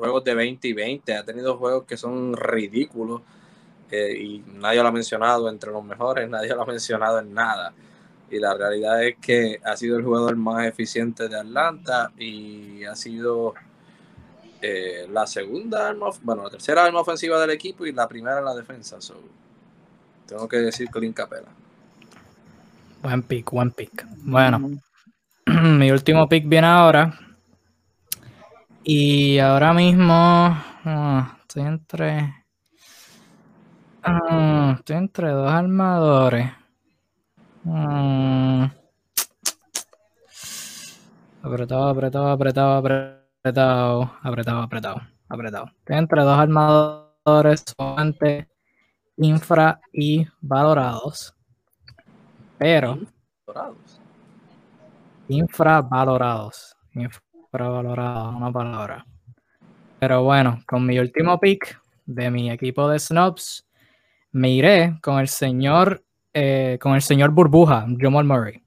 [0.00, 1.14] juegos de 20 y 20.
[1.14, 3.20] Ha tenido juegos que son ridículos.
[3.90, 6.28] Eh, y nadie lo ha mencionado entre los mejores.
[6.30, 7.72] Nadie lo ha mencionado en nada.
[8.30, 12.94] Y la realidad es que ha sido el jugador más eficiente de Atlanta y ha
[12.94, 13.54] sido
[14.62, 18.44] eh, la segunda arma, bueno, la tercera arma ofensiva del equipo y la primera en
[18.44, 18.98] la defensa.
[20.26, 21.48] tengo que decir Clint Capela.
[23.02, 24.06] Buen pick, buen pick.
[24.18, 24.78] Bueno,
[25.46, 27.18] mi último pick viene ahora.
[28.82, 32.34] Y ahora mismo ah, estoy entre.
[34.02, 36.50] Ah, estoy entre dos armadores.
[37.64, 38.64] Mm.
[41.42, 45.66] Apretado, apretado, apretado, apretado, apretado, apretado, apretado.
[45.78, 48.48] Estoy entre dos armadores solamente
[49.16, 51.34] infra y valorados.
[52.58, 52.98] Pero.
[55.28, 56.74] Infravalorados.
[57.52, 59.04] Infravalorados, una palabra.
[59.98, 63.66] Pero bueno, con mi último pick de mi equipo de snobs,
[64.30, 68.62] me iré con el señor eh, con el señor Burbuja, Jamal Murray.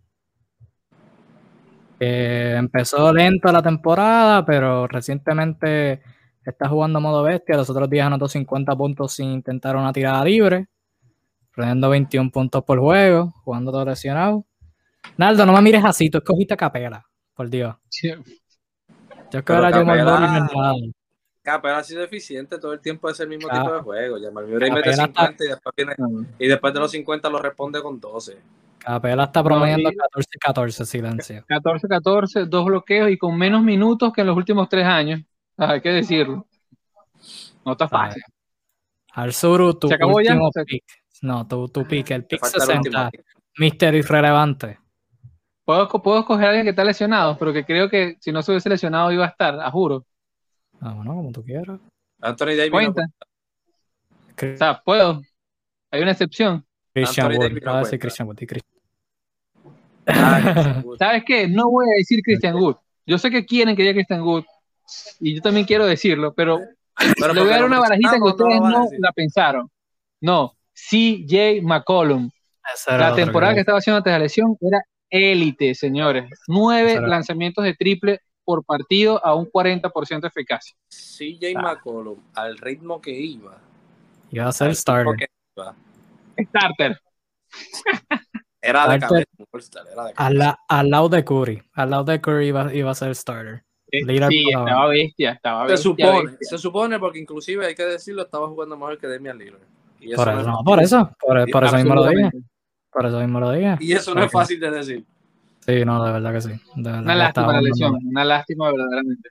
[1.98, 6.02] empezó lento la temporada, pero recientemente
[6.44, 7.56] está jugando modo bestia.
[7.56, 10.68] Los otros días anotó 50 puntos sin intentar una tirada libre,
[11.56, 14.46] prendiendo 21 puntos por juego, jugando todo lesionado.
[15.16, 17.76] Naldo, no me mires así, tú escogiste Capela, por Dios.
[19.34, 20.94] Yo creo que era Jamal Murray
[21.42, 24.18] Capela ha sido eficiente todo el tiempo es el mismo tipo de juego.
[24.22, 25.96] Jamal Murray mete 50 y después, viene,
[26.40, 28.38] y después de los 50 lo responde con 12.
[28.78, 31.44] Capela está promediando 14-14, silencio.
[31.50, 35.22] 14-14, dos bloqueos y con menos minutos que en los últimos tres años.
[35.58, 36.46] Hay que decirlo.
[37.66, 38.22] No está fácil.
[39.14, 40.84] Al sur, tu último pick.
[41.24, 43.10] No, tu, tu pick, el pick 60.
[43.58, 44.80] Mister irrelevante.
[45.66, 48.52] Puedo, puedo escoger a alguien que está lesionado, pero que creo que si no se
[48.52, 50.06] hubiese lesionado iba a estar, a juro.
[50.82, 51.80] Ah, bueno, como tú quieras.
[52.22, 52.72] Anthony Davis.
[52.72, 53.08] Cuenta.
[54.36, 55.22] O sea, puedo.
[55.92, 56.66] Hay una excepción.
[56.94, 57.68] Christian Wood.
[57.68, 58.38] a decir Christian Wood.
[60.08, 61.48] Ah, ¿Sabes qué?
[61.48, 62.76] No voy a decir Christian Wood.
[63.06, 64.44] Yo sé que quieren que diga Christian Wood.
[65.20, 68.88] Y yo también quiero decirlo, pero, le voy a dar una barajita que ustedes no,
[69.00, 69.70] la pensaron.
[70.20, 72.30] No, CJ McCollum.
[72.88, 74.84] La temporada que estaba haciendo antes de la lesión era
[75.14, 76.28] élite, señores.
[76.48, 80.76] Nueve lanzamientos de triple por partido a un 40% de eficacia.
[80.90, 83.58] CJ McCollum, al ritmo que iba.
[84.32, 85.30] Iba a ser starter.
[86.38, 87.00] Starter.
[88.62, 89.28] Era de cabeza.
[90.16, 91.62] Al, lado de Curry.
[91.74, 93.64] Al lado de Curry iba, iba a ser starter.
[93.92, 95.78] Eh, sí, estaba bestia, estaba bestia.
[95.78, 99.62] Se supone, se supone, porque inclusive hay que decirlo, estaba jugando mejor que Demian Lillard.
[100.00, 102.32] Y eso por, eso, no, por eso, por, por eso mismo lo dije.
[102.94, 103.78] Por eso mismo lo dije.
[103.80, 105.06] Y eso no es fácil de decir.
[105.66, 106.52] Sí, no, de verdad que sí.
[106.76, 109.30] una lástima la lesión, una lástima verdaderamente.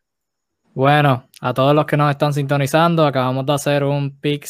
[0.74, 4.46] Bueno, a todos los que nos están sintonizando, acabamos de hacer un pick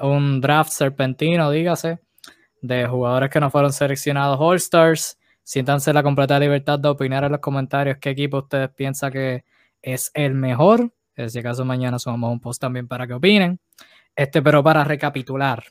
[0.00, 1.98] un draft serpentino, dígase,
[2.62, 5.18] de jugadores que no fueron seleccionados All Stars.
[5.42, 9.44] Siéntanse la completa libertad de opinar en los comentarios qué equipo ustedes piensan que
[9.82, 10.90] es el mejor.
[11.14, 13.60] En si acaso mañana sumamos un post también para que opinen.
[14.16, 15.64] Este, pero para recapitular,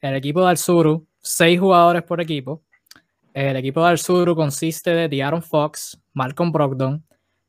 [0.00, 2.62] el equipo del Suru, seis jugadores por equipo.
[3.32, 7.02] El equipo del sur consiste de De'Aaron Fox, Malcolm Brogdon,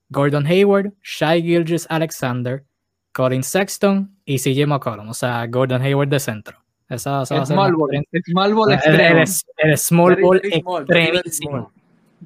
[0.09, 2.63] Gordon Hayward, Shai Gilgis Alexander,
[3.11, 5.09] Colin Sexton y CJ McCollum.
[5.09, 6.57] O sea, Gordon Hayward de centro.
[6.87, 7.89] Esa, esa small, ball,
[8.25, 9.23] small ball extremo.
[9.57, 11.71] El, el, small ball extremísimo.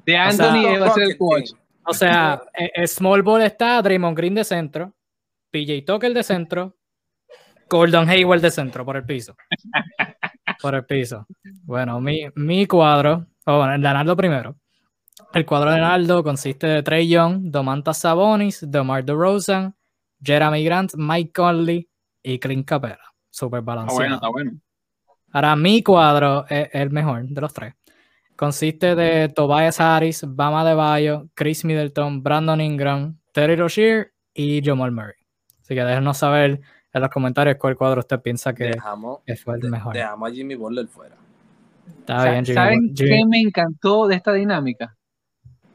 [0.04, 1.50] De Anthony o sea, va a ser el coach.
[1.84, 4.92] O sea, el small ball está Draymond Green de centro,
[5.50, 6.76] PJ Tucker de centro,
[7.68, 9.34] Gordon Hayward de centro por el piso.
[10.60, 11.26] por el piso.
[11.64, 14.56] Bueno, mi, mi cuadro Oh, bueno, el de Arnaldo primero.
[15.32, 19.74] El cuadro de Arnaldo consiste de Trey Young, Domantas Sabonis, DeMar DeRozan,
[20.22, 21.88] Jeremy Grant, Mike Conley
[22.22, 23.00] y Clint Capela.
[23.30, 24.16] Súper balanceado.
[24.16, 25.22] Está bueno, está bueno.
[25.32, 27.72] Ahora, mi cuadro es el mejor de los tres.
[28.36, 34.92] Consiste de Tobias Harris, Bama de Bayo, Chris Middleton, Brandon Ingram, Terry Rozier y Jamal
[34.92, 35.16] Murray.
[35.62, 36.60] Así que déjenos saber
[36.98, 38.76] en los comentarios cuál cuadro usted piensa que,
[39.42, 39.94] fue el mejor.
[39.94, 41.16] Dejamos a Jimmy Butler fuera.
[42.06, 44.96] ¿Saben qué me encantó de esta dinámica?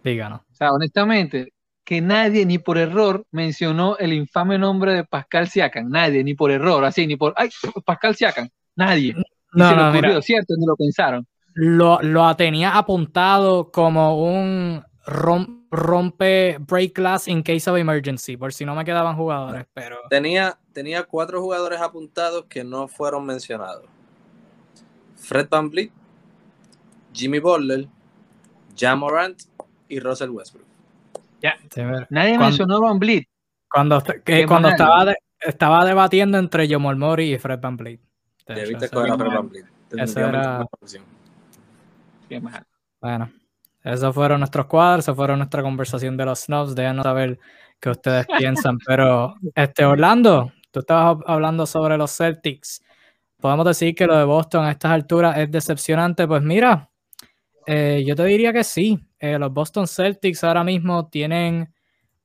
[0.03, 0.41] Díganos.
[0.41, 1.53] O sea, honestamente,
[1.83, 5.89] que nadie ni por error mencionó el infame nombre de Pascal Siakam.
[5.89, 7.33] Nadie, ni por error, así, ni por.
[7.35, 7.49] ¡Ay!
[7.85, 8.49] Pascal Siakam.
[8.75, 9.13] Nadie.
[9.53, 10.55] No, se no, ocurrió, ¿cierto?
[10.57, 11.27] Ni lo pensaron.
[11.53, 18.65] Lo, lo tenía apuntado como un rompe break glass in case of emergency, por si
[18.65, 19.97] no me quedaban jugadores, pero.
[20.09, 23.85] Tenía, tenía cuatro jugadores apuntados que no fueron mencionados.
[25.15, 25.91] Fred Van Vliet,
[27.13, 27.87] Jimmy Butler,
[28.77, 29.41] Jamorant
[29.87, 30.67] y Russell Westbrook.
[31.41, 31.55] Ya.
[32.09, 33.27] Nadie mencionó Van Vliet.
[33.69, 34.03] Cuando,
[34.47, 37.99] cuando estaba, estaba debatiendo entre Jamal Mori y Fred Van Vliet.
[38.47, 39.65] Debiste coger a Fred Van Vliet.
[40.17, 40.65] era...
[43.01, 43.31] Bueno,
[43.83, 46.75] esos fueron nuestros cuadros, esa fueron nuestra conversación de los snobs.
[46.75, 47.39] Déjanos saber
[47.79, 48.77] qué ustedes piensan.
[48.85, 52.83] Pero, este, Orlando, tú estabas hablando sobre los Celtics.
[53.39, 56.27] Podemos decir que lo de Boston a estas alturas es decepcionante.
[56.27, 56.89] Pues mira,
[57.67, 58.99] eh, yo te diría que sí.
[59.19, 61.73] Eh, los Boston Celtics ahora mismo tienen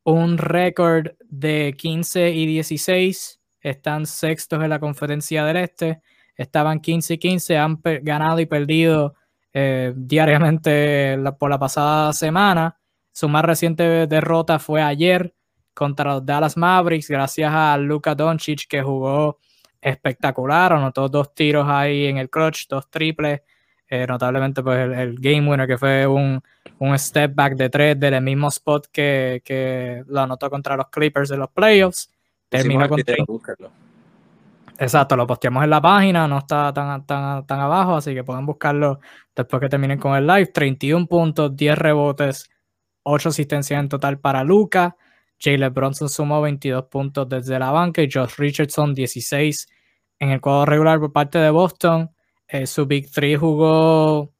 [0.03, 3.41] un récord de 15 y 16.
[3.61, 6.01] Están sextos en la conferencia del Este.
[6.35, 9.15] Estaban 15 y 15, han ganado y perdido
[9.53, 12.79] eh, diariamente por la pasada semana.
[13.13, 15.35] Su más reciente derrota fue ayer
[15.79, 19.39] contra los Dallas Mavericks, gracias a Luka Doncic que jugó
[19.81, 23.43] espectacular, anotó dos tiros ahí en el clutch, dos triples,
[23.89, 26.43] eh, notablemente pues el, game winner que fue un,
[26.81, 31.29] un, step back de tres del mismo spot que, que, lo anotó contra los Clippers
[31.29, 32.11] de los playoffs.
[32.49, 33.01] Terminó con
[34.81, 38.47] Exacto, lo posteamos en la página, no está tan, tan, tan abajo, así que pueden
[38.47, 38.99] buscarlo
[39.35, 40.47] después que terminen con el live.
[40.47, 42.51] 31 puntos, 10 rebotes,
[43.05, 44.97] 8 asistencias en total para Luca.
[45.41, 49.69] Jalen Bronson sumó 22 puntos desde la banca y Josh Richardson 16
[50.19, 52.11] en el cuadro regular por parte de Boston.
[52.49, 54.33] Eh, su Big Three jugó,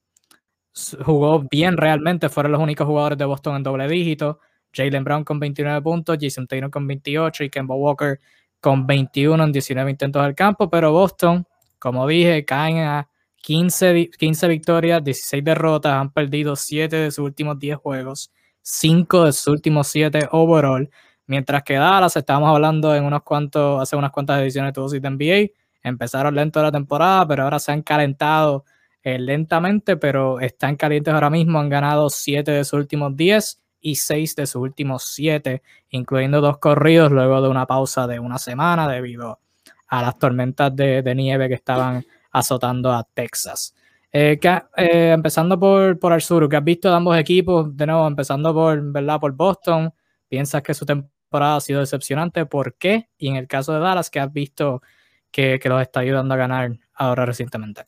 [1.05, 4.41] jugó bien realmente, fueron los únicos jugadores de Boston en doble dígito.
[4.73, 8.19] Jalen Brown con 29 puntos, Jason Taylor con 28 y Kemba Walker
[8.61, 11.47] con 21 en 19 intentos al campo, pero Boston,
[11.79, 13.09] como dije, caen a
[13.43, 18.33] 15, 15 victorias, 16 derrotas, han perdido 7 de sus últimos 10 juegos,
[18.63, 20.91] 5 de sus últimos 7 overall,
[21.27, 25.53] mientras que Dallas, estábamos hablando en unos cuantos, hace unas cuantas ediciones de de NBA,
[25.83, 28.65] empezaron lento la temporada, pero ahora se han calentado
[29.03, 33.97] eh, lentamente, pero están calientes ahora mismo, han ganado 7 de sus últimos 10 y
[33.97, 38.89] seis de sus últimos siete, incluyendo dos corridos luego de una pausa de una semana
[38.89, 39.41] debido
[39.89, 43.75] a las tormentas de, nieve que estaban azotando a Texas.
[44.13, 47.77] Eh, eh, empezando por, por el sur, ¿qué has visto de ambos equipos?
[47.77, 49.21] De nuevo, empezando por, ¿verdad?
[49.21, 49.93] por Boston,
[50.29, 52.47] ¿piensas que su temporada ha sido decepcionante?
[52.47, 53.09] ¿Por qué?
[53.19, 54.83] Y en el caso de Dallas, ¿qué has visto
[55.31, 57.85] que, que los está ayudando a ganar ahora recientemente?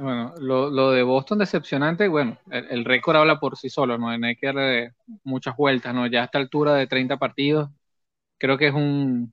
[0.00, 4.08] Bueno, lo, de Boston decepcionante, bueno, el, récord habla por sí solo, ¿no?
[4.10, 4.92] hay que darle
[5.24, 6.06] muchas vueltas, ¿no?
[6.06, 7.68] Ya a esta altura de 30 partidos,
[8.38, 9.32] creo que es un,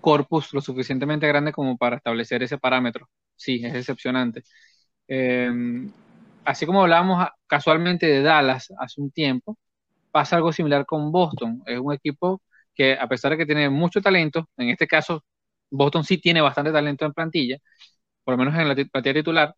[0.00, 3.08] corpus lo suficientemente grande como para establecer ese parámetro.
[3.36, 4.42] Sí, es decepcionante.
[5.08, 5.90] Em,
[6.44, 9.58] así como hablábamos casualmente de Dallas hace un tiempo,
[10.12, 11.62] pasa algo similar con Boston.
[11.66, 12.42] Es un equipo
[12.74, 15.24] que a pesar de que tiene mucho talento, en este caso
[15.70, 17.58] Boston sí tiene bastante talento en plantilla,
[18.24, 19.54] por lo menos en la plantilla titular,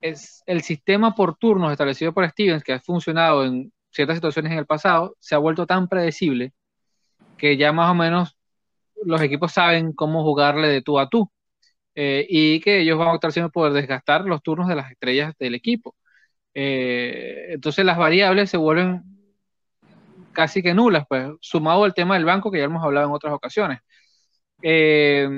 [0.00, 4.58] es el sistema por turnos establecido por Stevens, que ha funcionado en ciertas situaciones en
[4.58, 6.52] el pasado, se ha vuelto tan predecible
[7.38, 8.36] que ya más o menos
[9.04, 11.30] los equipos saben cómo jugarle de tú a tú
[12.00, 15.34] eh, y que ellos van a optar siempre por desgastar los turnos de las estrellas
[15.36, 15.96] del equipo.
[16.54, 19.02] Eh, entonces las variables se vuelven
[20.32, 23.34] casi que nulas, pues sumado al tema del banco que ya hemos hablado en otras
[23.34, 23.80] ocasiones.
[24.62, 25.28] Eh,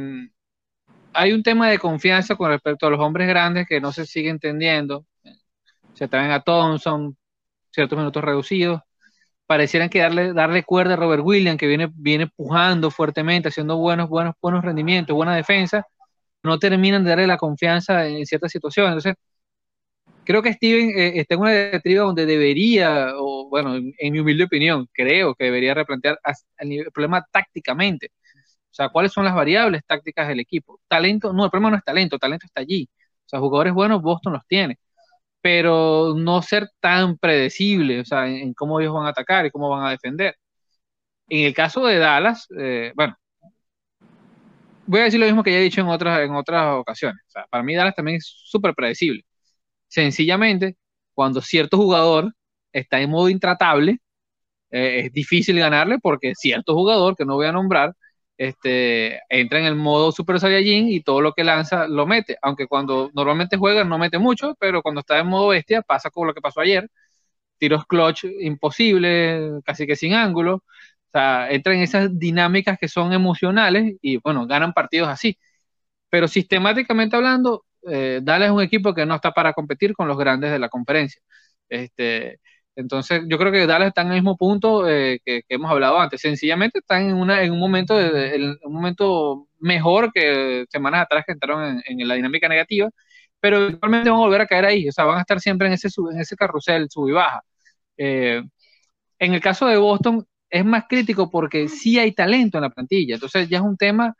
[1.14, 4.28] hay un tema de confianza con respecto a los hombres grandes que no se sigue
[4.28, 5.06] entendiendo.
[5.94, 7.16] Se traen a Thompson,
[7.70, 8.82] ciertos minutos reducidos.
[9.46, 14.10] Parecieran que darle, darle cuerda a Robert Williams, que viene, viene pujando fuertemente, haciendo buenos,
[14.10, 15.86] buenos, buenos rendimientos, buena defensa,
[16.42, 18.92] no terminan de darle la confianza en ciertas situaciones.
[18.92, 19.14] Entonces,
[20.24, 24.44] creo que Steven eh, está en una diatriba donde debería, o bueno, en, mi humilde
[24.44, 26.18] opinión, creo que debería replantear
[26.58, 28.10] el problema tácticamente
[28.70, 30.80] o sea, ¿cuáles son las variables tácticas del equipo?
[30.88, 32.88] Talento, no, el problema no es talento, talento está allí.
[33.26, 34.78] O sea, jugadores buenos Boston los tiene.
[35.42, 39.70] Pero no ser tan predecible, o sea, en, cómo ellos van a atacar y cómo
[39.70, 40.36] van a defender.
[41.28, 43.16] En el caso de Dallas, eh, bueno,
[44.90, 47.22] voy a decir lo mismo que ya he dicho en otras, en otras ocasiones.
[47.28, 49.24] O sea, para mí Dallas también es súper predecible.
[49.88, 50.76] Sencillamente,
[51.14, 52.34] cuando cierto jugador
[52.72, 54.00] está en modo intratable,
[54.70, 57.94] eh, es difícil ganarle porque cierto jugador, que no voy a nombrar,
[58.38, 62.38] este, entra en el modo Super Saiyajin y todo lo que lanza lo mete.
[62.42, 66.26] Aunque cuando normalmente juega no mete mucho, pero cuando está en modo bestia pasa como
[66.26, 66.88] lo que pasó ayer.
[67.58, 70.64] Tiros clutch imposible, casi que sin ángulo.
[71.10, 75.36] O sea, entra en esas dinámicas que son emocionales y bueno, ganan partidos así.
[76.10, 80.18] Pero sistemáticamente hablando, eh, Dallas es un equipo que no está para competir con los
[80.18, 81.22] grandes de la conferencia.
[81.68, 82.40] Este,
[82.76, 86.20] Entonces, yo creo que Dallas está en el mismo punto eh, que, hemos hablado antes.
[86.20, 91.82] Sencillamente están en, una, en un momento un momento mejor que semanas atrás que entraron
[91.86, 92.88] en, la dinámica negativa,
[93.40, 94.88] pero eventualmente van a volver a caer ahí.
[94.88, 97.42] O sea, van a estar siempre en ese, en ese carrusel, sub y baja.
[97.96, 98.42] Eh,
[99.18, 103.14] en el caso de Boston es más crítico porque sí hay talento en la plantilla.
[103.14, 104.16] Entonces ya es un tema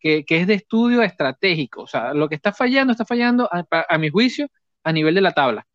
[0.00, 1.82] que, es de estudio estratégico.
[1.82, 4.48] O sea, lo que está fallando, está fallando, a mi juicio,
[4.82, 5.66] a nivel de la tabla.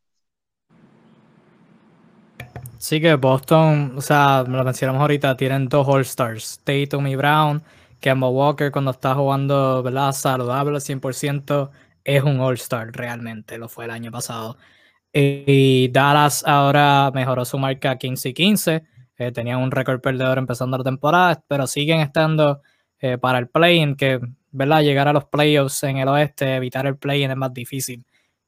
[2.79, 7.61] Sí que Boston, o sea, lo mencionamos ahorita, tienen dos All-Stars, Tatum y Brown,
[7.99, 10.13] Kemba Walker cuando está jugando, ¿verdad?
[10.13, 11.71] Saludable al 100%,
[12.05, 14.57] es un All-Star realmente, lo fue el año pasado.
[15.11, 18.83] Y Dallas ahora mejoró su marca 15 y 15,
[19.19, 22.61] eh, tenían un récord perdedor empezando la temporada, pero siguen estando
[22.99, 24.19] eh, para el play-in, que,
[24.51, 24.81] ¿verdad?
[24.81, 28.05] Llegar a los playoffs en el oeste, evitar el play-in es más difícil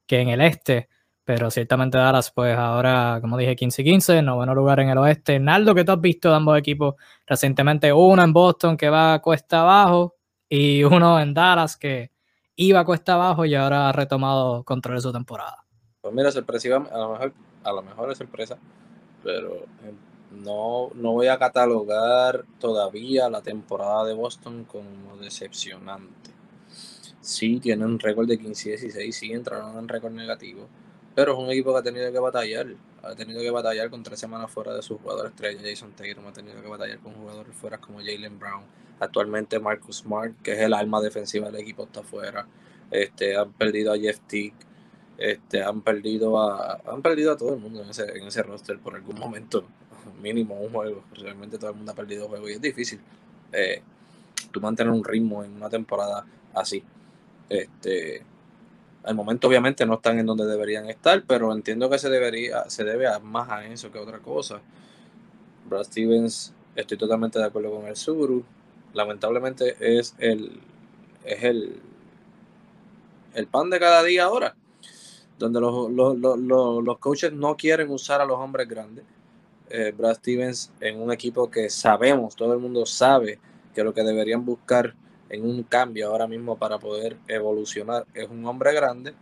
[0.07, 0.87] que en el este.
[1.25, 5.39] Pero ciertamente Dallas, pues ahora, como dije, 15 y 15, noveno lugar en el oeste.
[5.39, 6.95] Naldo, que tú has visto de ambos equipos
[7.27, 7.91] recientemente?
[7.91, 10.15] Uno en Boston que va a cuesta abajo
[10.49, 12.11] y uno en Dallas que
[12.55, 15.65] iba a cuesta abajo y ahora ha retomado control de su temporada.
[16.01, 18.57] Pues mira, sorpresiva, a lo mejor, a lo mejor es sorpresa,
[19.23, 19.93] pero eh,
[20.31, 26.31] no, no voy a catalogar todavía la temporada de Boston como decepcionante.
[27.21, 30.67] Sí, tienen un récord de 15 y 16, sí entraron en récord negativo
[31.15, 32.67] pero es un equipo que ha tenido que batallar.
[33.03, 36.27] Ha tenido que batallar con tres semanas fuera de su jugador estrella, Jason Tatum.
[36.27, 38.63] Ha tenido que batallar con jugadores fuera como Jalen Brown.
[38.99, 42.47] Actualmente Marcus Smart, que es el alma defensiva del equipo, está fuera.
[42.91, 44.53] Este, han perdido a Jeff Tick.
[45.17, 48.79] Este, han perdido a han perdido a todo el mundo en ese, en ese roster
[48.79, 49.65] por algún momento
[50.21, 52.99] mínimo un juego realmente todo el mundo ha perdido juego y es difícil
[53.51, 53.81] eh,
[54.51, 56.83] tú mantener un ritmo en una temporada así
[57.49, 58.23] este
[59.03, 62.83] al momento obviamente no están en donde deberían estar, pero entiendo que se debería, se
[62.83, 64.61] debe más a eso que a otra cosa.
[65.67, 68.43] Brad Stevens, estoy totalmente de acuerdo con el Suru.
[68.93, 70.59] Lamentablemente es el,
[71.23, 71.79] es el,
[73.33, 74.55] el pan de cada día ahora,
[75.39, 79.05] donde los, los, coaches no quieren usar a los hombres grandes.
[79.73, 83.39] Eh, Brad Stevens en un equipo que sabemos, todo el mundo sabe
[83.73, 84.93] que lo que deberían buscar
[85.29, 88.05] en un cambio ahora mismo para poder evolucionar.
[88.13, 89.13] Es un hombre grande,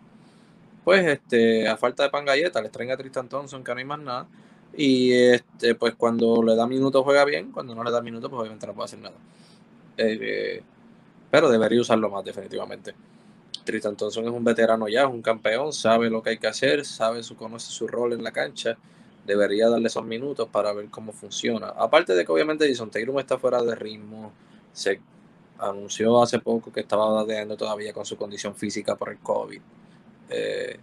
[0.83, 3.85] pues este, a falta de pan galleta, les traen a Tristan Thompson, que no hay
[3.85, 4.27] más nada.
[4.75, 8.41] Y este, pues cuando le da minutos juega bien, cuando no le da minutos, pues
[8.41, 9.15] obviamente no puede hacer nada.
[9.97, 10.63] Eh,
[11.29, 12.95] pero debería usarlo más definitivamente.
[13.63, 16.85] Tristan Thompson es un veterano ya, es un campeón, sabe lo que hay que hacer,
[16.85, 18.77] sabe su, conoce su rol en la cancha.
[19.29, 21.67] Debería darle esos minutos para ver cómo funciona.
[21.67, 24.31] Aparte de que obviamente Jason Taylor está fuera de ritmo,
[24.73, 24.99] se
[25.59, 29.61] anunció hace poco que estaba bateando todavía con su condición física por el COVID.
[30.31, 30.79] Eh,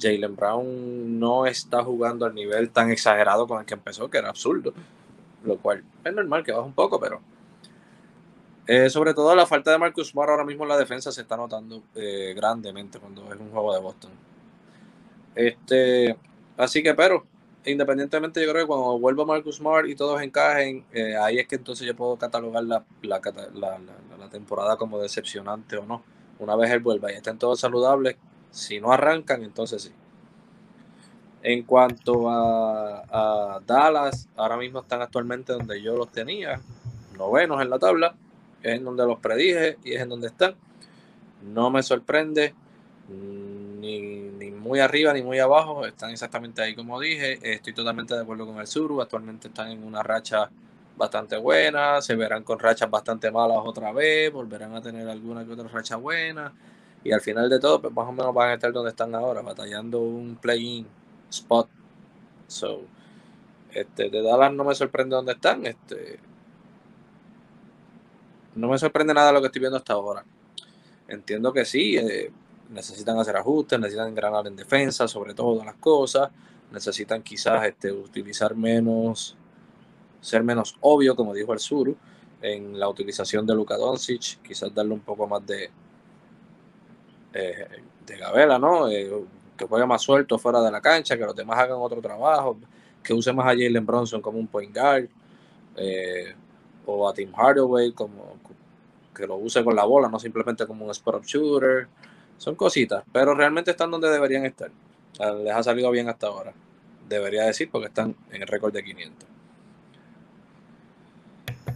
[0.00, 4.30] Jalen Brown no está jugando al nivel tan exagerado con el que empezó, que era
[4.30, 4.72] absurdo.
[5.44, 7.20] Lo cual es normal que baje un poco, pero.
[8.66, 11.36] Eh, sobre todo la falta de Marcus Smart ahora mismo en la defensa se está
[11.36, 14.12] notando eh, grandemente cuando es un juego de Boston.
[15.34, 16.16] Este,
[16.58, 17.24] así que, pero
[17.64, 21.56] independientemente, yo creo que cuando vuelva Marcus Smart y todos encajen, eh, ahí es que
[21.56, 23.20] entonces yo puedo catalogar la, la,
[23.54, 26.02] la, temporada como decepcionante o no.
[26.38, 28.16] Una vez él vuelva y estén todos saludables,
[28.50, 29.92] si no arrancan, entonces sí.
[31.42, 36.60] En cuanto a, a, Dallas, ahora mismo están actualmente donde yo los tenía,
[37.16, 38.14] novenos en la tabla,
[38.62, 40.54] es en donde los predije y es en donde están.
[41.42, 42.54] No me sorprende
[43.08, 47.38] ni muy arriba ni muy abajo, están exactamente ahí como dije.
[47.42, 50.50] Estoy totalmente de acuerdo con el Suru, actualmente están en una racha
[50.96, 55.52] bastante buena, se verán con rachas bastante malas otra vez, volverán a tener alguna que
[55.52, 56.52] otra racha buena
[57.04, 59.42] y al final de todo, pues más o menos van a estar donde están ahora,
[59.42, 60.86] batallando un play-in
[61.30, 61.68] spot.
[62.48, 62.82] So,
[63.72, 66.18] este, de Dallas no me sorprende dónde están, este,
[68.56, 70.24] no me sorprende nada lo que estoy viendo hasta ahora.
[71.08, 72.30] Entiendo que sí, eh,
[72.70, 76.30] necesitan hacer ajustes, necesitan engranar en defensa, sobre todo las cosas,
[76.70, 79.36] necesitan quizás este, utilizar menos,
[80.20, 81.94] ser menos obvio, como dijo el Sur,
[82.40, 85.70] en la utilización de Luka Doncic, quizás darle un poco más de,
[87.32, 87.68] eh,
[88.06, 88.88] de gavela, ¿no?
[88.88, 89.10] Eh,
[89.56, 92.56] que juegue más suelto fuera de la cancha, que los demás hagan otro trabajo,
[93.02, 95.08] que use más a Jalen Bronson como un point guard,
[95.76, 96.34] eh,
[96.86, 98.36] o a Tim Hardaway como
[99.14, 101.88] que lo use con la bola, no simplemente como un spot up shooter.
[102.38, 104.70] Son cositas, pero realmente están donde deberían estar.
[105.44, 106.54] les ha salido bien hasta ahora.
[107.08, 109.28] Debería decir porque están en el récord de 500.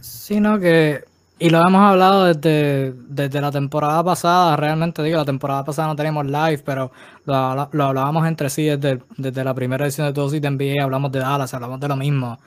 [0.01, 1.03] Sino que
[1.43, 5.95] y lo hemos hablado desde, desde la temporada pasada, realmente digo, la temporada pasada no
[5.95, 6.91] teníamos live, pero
[7.25, 11.11] lo, hablábamos entre sí desde, desde la primera edición de Todos y de NBA, hablamos
[11.11, 12.39] de Dallas, hablamos de lo mismo.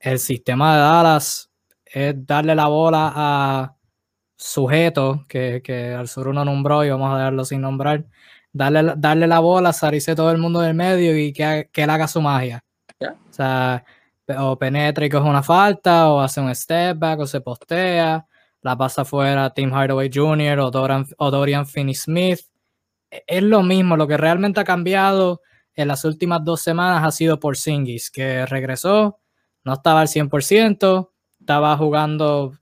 [0.00, 1.50] El sistema de Dallas
[1.84, 3.76] es darle la bola a
[4.40, 8.06] sujetos que, que al sur uno nombró y vamos a dejarlo sin nombrar,
[8.52, 12.08] darle, darle la bola, salirse todo el mundo del medio y que, que él haga
[12.08, 12.64] su magia.
[13.00, 13.84] O sea,
[14.38, 18.26] o penetra y coge una falta, o hace un step back, o se postea,
[18.62, 20.58] la pasa fuera Tim Hardaway Jr.
[20.60, 20.70] o,
[21.18, 22.40] o Dorian Finney-Smith.
[23.10, 25.42] E, es lo mismo, lo que realmente ha cambiado
[25.74, 29.20] en las últimas dos semanas ha sido por Singis, que regresó,
[29.64, 31.10] no estaba al 100%,
[31.40, 32.59] estaba jugando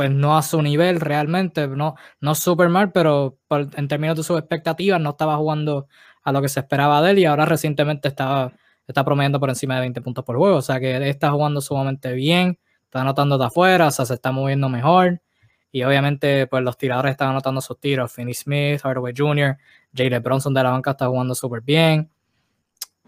[0.00, 4.38] pues no a su nivel realmente, no, no super mal, pero en términos de sus
[4.38, 5.88] expectativas no estaba jugando
[6.22, 8.54] a lo que se esperaba de él y ahora recientemente estaba,
[8.86, 11.60] está promediando por encima de 20 puntos por juego, o sea que él está jugando
[11.60, 15.20] sumamente bien, está anotando de afuera, o sea, se está moviendo mejor
[15.70, 19.58] y obviamente pues los tiradores están anotando sus tiros, Finney Smith, Hardaway Jr.,
[19.94, 22.10] Jalen Bronson de la banca está jugando súper bien.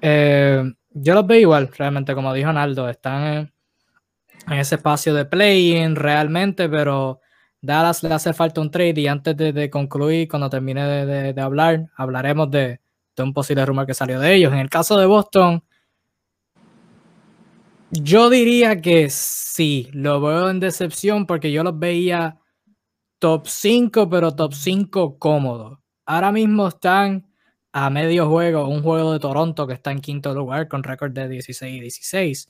[0.02, 3.51] Eh, yo los veo igual, realmente, como dijo Naldo, están en,
[4.46, 7.20] en ese espacio de play-in realmente, pero
[7.60, 12.50] Dallas le hace falta un trade y antes de, concluir, cuando termine de, hablar, hablaremos
[12.50, 12.80] de,
[13.18, 14.52] un posible rumor que salió de ellos.
[14.52, 15.62] En el caso de Boston,
[17.90, 22.40] yo diría que sí, lo veo en decepción porque yo los veía
[23.20, 25.80] top 5, pero top 5 cómodo.
[26.04, 27.28] Ahora mismo están
[27.72, 31.28] a medio juego, un juego de Toronto que está en quinto lugar con récord de
[31.28, 32.48] 16 y 16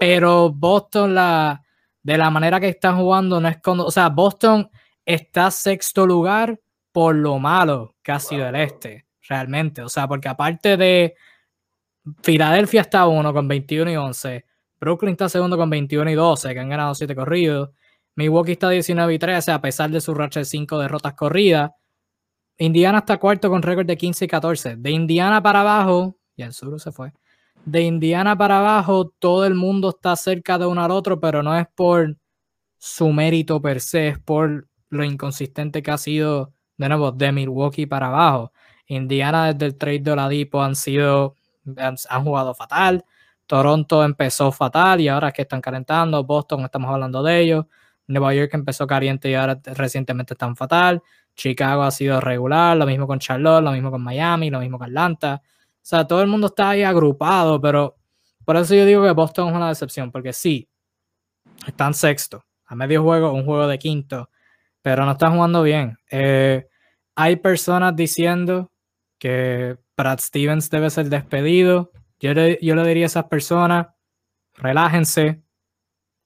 [0.00, 1.62] pero Boston, la,
[2.02, 3.84] de la manera que están jugando, no es cuando.
[3.84, 4.70] O sea, Boston
[5.04, 6.58] está sexto lugar
[6.90, 9.82] por lo malo que ha sido el este, realmente.
[9.82, 11.14] O sea, porque aparte de.
[12.22, 14.46] Filadelfia está uno con 21 y 11.
[14.80, 17.68] Brooklyn está segundo con 21 y 12, que han ganado 7 corridos.
[18.16, 21.72] Milwaukee está 19 y 13, a pesar de su racha de 5 derrotas corridas.
[22.56, 24.76] Indiana está cuarto con récord de 15 y 14.
[24.76, 27.12] De Indiana para abajo, y el sur se fue
[27.64, 31.56] de Indiana para abajo, todo el mundo está cerca de uno al otro, pero no
[31.56, 32.16] es por
[32.78, 37.86] su mérito per se, es por lo inconsistente que ha sido, de nuevo, de Milwaukee
[37.86, 38.52] para abajo.
[38.86, 41.36] Indiana desde el trade de Oladipo han sido,
[41.76, 43.04] han, jugado fatal.
[43.46, 46.24] Toronto empezó fatal y ahora es que están calentando.
[46.24, 47.66] Boston, estamos hablando de ellos.
[48.06, 51.02] Nueva York empezó caliente y ahora recientemente están fatal.
[51.36, 54.88] Chicago ha sido regular, lo mismo con Charlotte, lo mismo con Miami, lo mismo con
[54.88, 55.42] Atlanta.
[55.82, 57.96] O sea, todo el mundo está ahí agrupado, pero
[58.44, 60.68] por eso yo digo que Boston es una decepción, porque sí,
[61.66, 64.30] están sexto, a medio juego, un juego de quinto,
[64.82, 65.96] pero no están jugando bien.
[66.10, 66.66] Eh,
[67.14, 68.70] hay personas diciendo
[69.18, 71.90] que Brad Stevens debe ser despedido.
[72.18, 73.88] Yo le, yo le diría a esas personas,
[74.54, 75.42] relájense,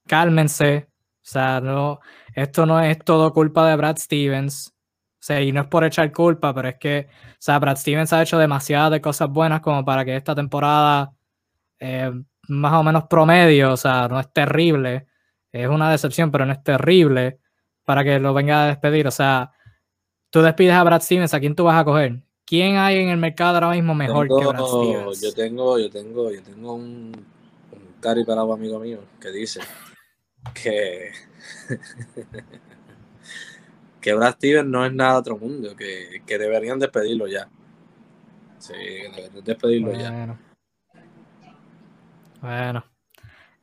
[0.07, 0.89] cálmense.
[0.89, 1.99] O sea, no,
[2.33, 4.74] esto no es todo culpa de Brad Stevens
[5.25, 8.21] sea, y no es por echar culpa, pero es que, o sea, Brad Stevens ha
[8.21, 11.13] hecho demasiadas de cosas buenas como para que esta temporada
[11.79, 12.11] eh,
[12.47, 15.07] más o menos promedio, o sea, no es terrible,
[15.51, 17.39] es una decepción, pero no es terrible
[17.85, 19.07] para que lo venga a despedir.
[19.07, 19.51] O sea,
[20.29, 22.21] tú despides a Brad Stevens, ¿a quién tú vas a coger?
[22.45, 25.21] ¿Quién hay en el mercado ahora mismo mejor que Brad Stevens?
[25.21, 27.25] Yo tengo, yo tengo, yo tengo un,
[27.71, 29.61] un cari amigo mío que dice
[30.53, 31.11] que
[34.05, 37.49] que Brad Stevens no es nada otro mundo, que, que deberían despedirlo ya.
[38.59, 40.37] Sí, deberían despedirlo ya.
[42.39, 42.85] Bueno.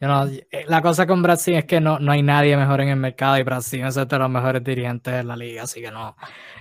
[0.01, 2.97] Eh, la cosa con Brad Stevens es que no, no hay nadie mejor en el
[2.97, 6.17] mercado y Brad Stevens es de los mejores dirigentes de la liga, así que no.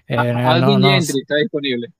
[0.08, 1.92] Eh, Gentry está disponible.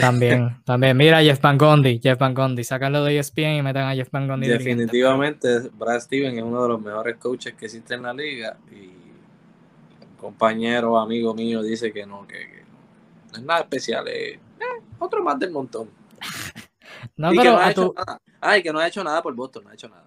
[0.00, 0.96] También, también.
[0.96, 4.26] Mira Jeff Van Gundy, Jeff Van Gundy, sácalo de ESPN y metan a Jeff Van
[4.26, 4.48] Gundy.
[4.48, 8.99] Definitivamente, Brad Stevens es uno de los mejores coaches que existe en la liga y
[10.20, 12.64] compañero, amigo mío, dice que no, que,
[13.32, 14.40] no es nada especial, es eh,
[14.98, 15.88] otro más del montón.
[17.16, 17.58] no, pero
[18.40, 20.04] Ay, que no ha hecho nada por Boston, no ha hecho nada.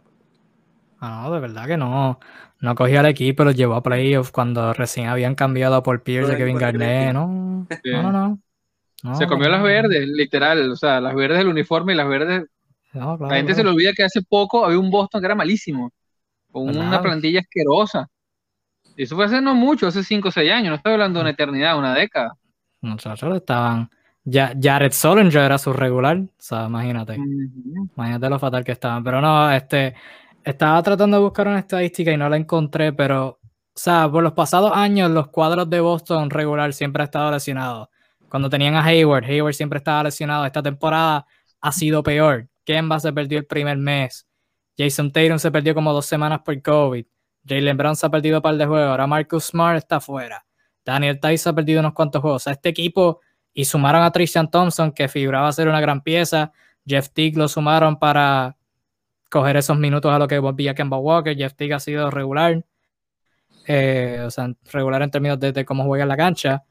[1.01, 2.19] No, de verdad que no.
[2.61, 6.37] No cogió al equipo, los llevó a playoffs cuando recién habían cambiado por Pierce de
[6.37, 7.13] Kevin Garnett.
[7.13, 7.27] No,
[7.83, 8.39] no, no,
[9.03, 9.15] no.
[9.15, 10.71] Se comió las verdes, literal.
[10.71, 12.45] O sea, las verdes del uniforme y las verdes.
[12.93, 15.91] la gente se le olvida que hace poco había un Boston que era malísimo.
[16.51, 18.07] Con una plantilla asquerosa.
[18.95, 21.23] Y eso fue hace no mucho, hace 5 o 6 años, no estoy hablando de
[21.23, 22.35] una eternidad, una década.
[22.81, 23.89] Muchachos estaban.
[24.25, 27.15] Ya, Jared Solinger era su regular, o sea, imagínate.
[27.15, 29.03] Imagínate lo fatal que estaban.
[29.03, 29.95] Pero no, este.
[30.43, 33.39] Estaba tratando de buscar una estadística y no la encontré, pero.
[33.75, 37.89] O sea, por los pasados años, los cuadros de Boston regular siempre han estado lesionados.
[38.29, 40.45] Cuando tenían a Hayward, Hayward siempre estaba lesionado.
[40.45, 41.25] Esta temporada
[41.61, 42.47] ha sido peor.
[42.65, 44.27] Kemba se perdió el primer mes.
[44.77, 47.05] Jason Tatum se perdió como dos semanas por COVID.
[47.47, 48.89] Jalen Brown se ha perdido un par de juegos.
[48.89, 50.45] Ahora Marcus Smart está fuera.
[50.85, 52.41] Daniel Tice ha perdido unos cuantos juegos.
[52.41, 53.21] O sea, este equipo,
[53.53, 56.51] y sumaron a Tristan Thompson, que figuraba ser una gran pieza.
[56.85, 58.57] Jeff Teague lo sumaron para
[59.29, 61.35] coger esos minutos a lo que volvía Kemba Walker.
[61.35, 62.63] Jeff Teague ha sido regular.
[63.67, 66.63] Eh, o sea, regular en términos de, cómo juega en la cancha.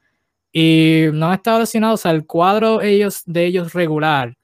[0.51, 2.01] Y no han estado lesionados.
[2.01, 4.37] O sea, el cuadro ellos, de ellos regular.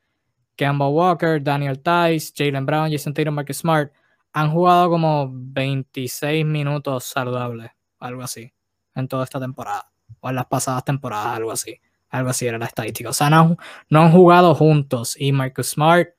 [0.55, 3.91] Kemba Walker, Daniel Tice, Jalen Brown, Jason Tatum, Marcus Smart
[4.33, 8.53] han jugado como 26 minutos saludables, algo así,
[8.95, 12.65] en toda esta temporada, o en las pasadas temporadas, algo así, algo así era la
[12.65, 13.09] estadística.
[13.09, 13.57] O sea, no,
[13.91, 16.09] han jugado juntos y Marcus Smart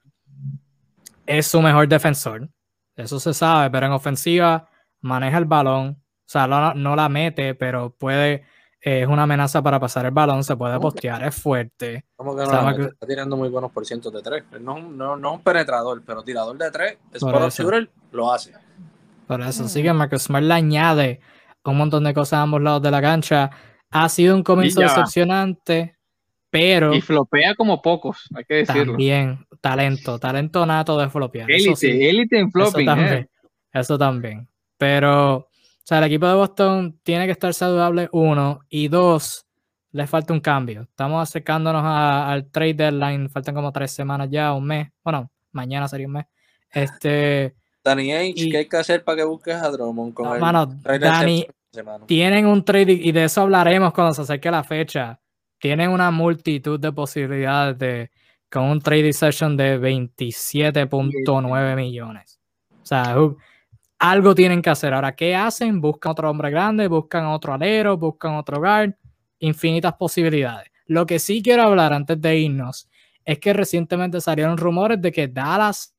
[1.26, 2.48] es su mejor defensor,
[2.96, 4.68] eso se sabe, pero en ofensiva
[5.00, 8.44] maneja el balón, o sea, no la mete, pero puede
[8.80, 12.04] es una amenaza para pasar el balón, se puede postear, es fuerte.
[12.16, 12.70] ¿Cómo que no?
[12.70, 14.44] Está tirando muy buenos por cientos de tres.
[14.60, 18.52] No, no, no es un penetrador, pero tirador de tres, es por shooter, lo hace.
[19.26, 21.20] Por eso, sí que Marcus Smart le añade
[21.64, 23.50] un montón de cosas a ambos lados de la cancha.
[23.90, 25.96] Ha sido un comienzo decepcionante,
[26.48, 26.94] pero.
[26.94, 28.92] Y flopea como pocos, hay que decirlo.
[28.92, 31.50] También, talento, talento nato de flopear.
[31.50, 32.88] Élite, élite en flopping.
[32.88, 33.28] Eso también, eh.
[33.72, 34.48] eso también.
[34.78, 35.49] Pero
[35.82, 39.46] o sea, el equipo de Boston tiene que estar saludable, uno, y dos,
[39.92, 40.82] le falta un cambio.
[40.82, 44.88] Estamos acercándonos al trade deadline, faltan como tres semanas ya, un mes.
[45.02, 46.26] Bueno, mañana sería un mes.
[46.70, 47.56] Este.
[47.82, 51.46] Danny H, ¿qué hay que hacer para que busques a Drummond con no, Danny,
[52.06, 55.20] tienen un trade, y de eso hablaremos cuando se acerque la fecha.
[55.58, 58.10] Tienen una multitud de posibilidades de
[58.50, 62.40] con un trading session de 27.9 millones.
[62.82, 63.14] O sea,
[64.00, 64.94] algo tienen que hacer.
[64.94, 65.80] Ahora, ¿qué hacen?
[65.80, 68.94] Buscan otro hombre grande, buscan otro alero, buscan otro guard,
[69.38, 70.70] infinitas posibilidades.
[70.86, 72.88] Lo que sí quiero hablar antes de irnos
[73.24, 75.94] es que recientemente salieron rumores de que Dallas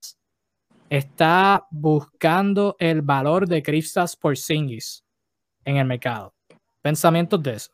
[0.89, 5.06] está buscando el valor de Kristaps Porzingis
[5.64, 6.34] en el mercado.
[6.82, 7.72] Pensamientos de eso.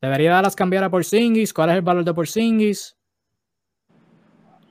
[0.00, 1.52] ¿Debería Dallas cambiar a Porzingis?
[1.52, 2.96] ¿Cuál es el valor de Porzingis?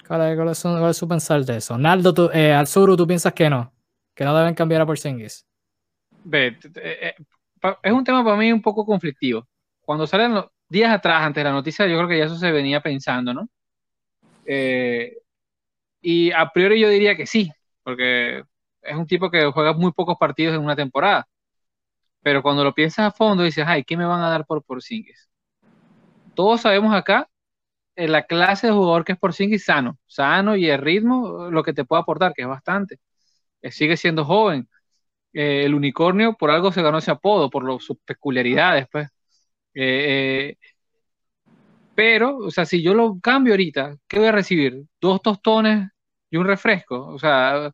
[0.07, 1.77] ¿Cuál es, cuál es, su pensar de eso?
[1.77, 3.71] Naldo, tú, eh, Alzuru, ¿tú piensas que no?
[4.19, 5.47] Que no deben cambiar a Porzingis?
[6.25, 7.15] Ve, eh,
[7.81, 9.47] es un tema para mí un poco conflictivo.
[9.79, 12.51] Cuando salen los días atrás, antes de la noticia, yo creo que ya eso se
[12.51, 13.47] venía pensando, ¿no?
[14.45, 15.19] Eh,
[16.01, 17.49] y a priori yo diría que sí,
[17.81, 18.43] porque
[18.81, 21.25] es un tipo que juega muy pocos partidos en una temporada.
[22.21, 25.29] Pero cuando lo piensas a fondo, dices, ay, ¿qué me van a dar por Porzingis?
[26.35, 27.29] Todos sabemos acá
[27.95, 31.71] en la clase de jugador que es Porzingis sano, sano y el ritmo, lo que
[31.71, 32.99] te puede aportar, que es bastante.
[33.61, 34.67] Eh, sigue siendo joven.
[35.33, 39.09] Eh, el unicornio por algo se ganó ese apodo, por sus peculiaridades, pues.
[39.73, 40.55] Eh,
[41.95, 44.83] pero, o sea, si yo lo cambio ahorita, ¿qué voy a recibir?
[45.01, 45.89] Dos tostones
[46.29, 47.07] y un refresco.
[47.07, 47.71] O sea,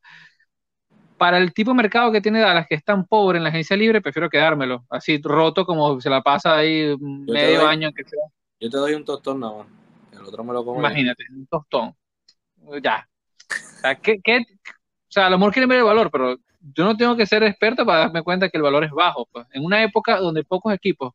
[1.17, 3.77] para el tipo de mercado que tiene Dallas, que es tan pobre en la agencia
[3.77, 8.19] libre, prefiero quedármelo, así roto como se la pasa ahí medio año que sea.
[8.59, 9.67] Yo te doy un tostón nada más.
[10.11, 10.79] El otro me lo como.
[10.79, 11.95] Imagínate, un tostón.
[12.81, 13.07] Ya.
[13.49, 14.19] O sea, ¿qué,
[15.15, 17.85] sea, a lo mejor quieren ver el valor, pero yo no tengo que ser experto
[17.85, 19.27] para darme cuenta que el valor es bajo.
[19.31, 19.47] Pues.
[19.53, 21.13] En una época donde pocos equipos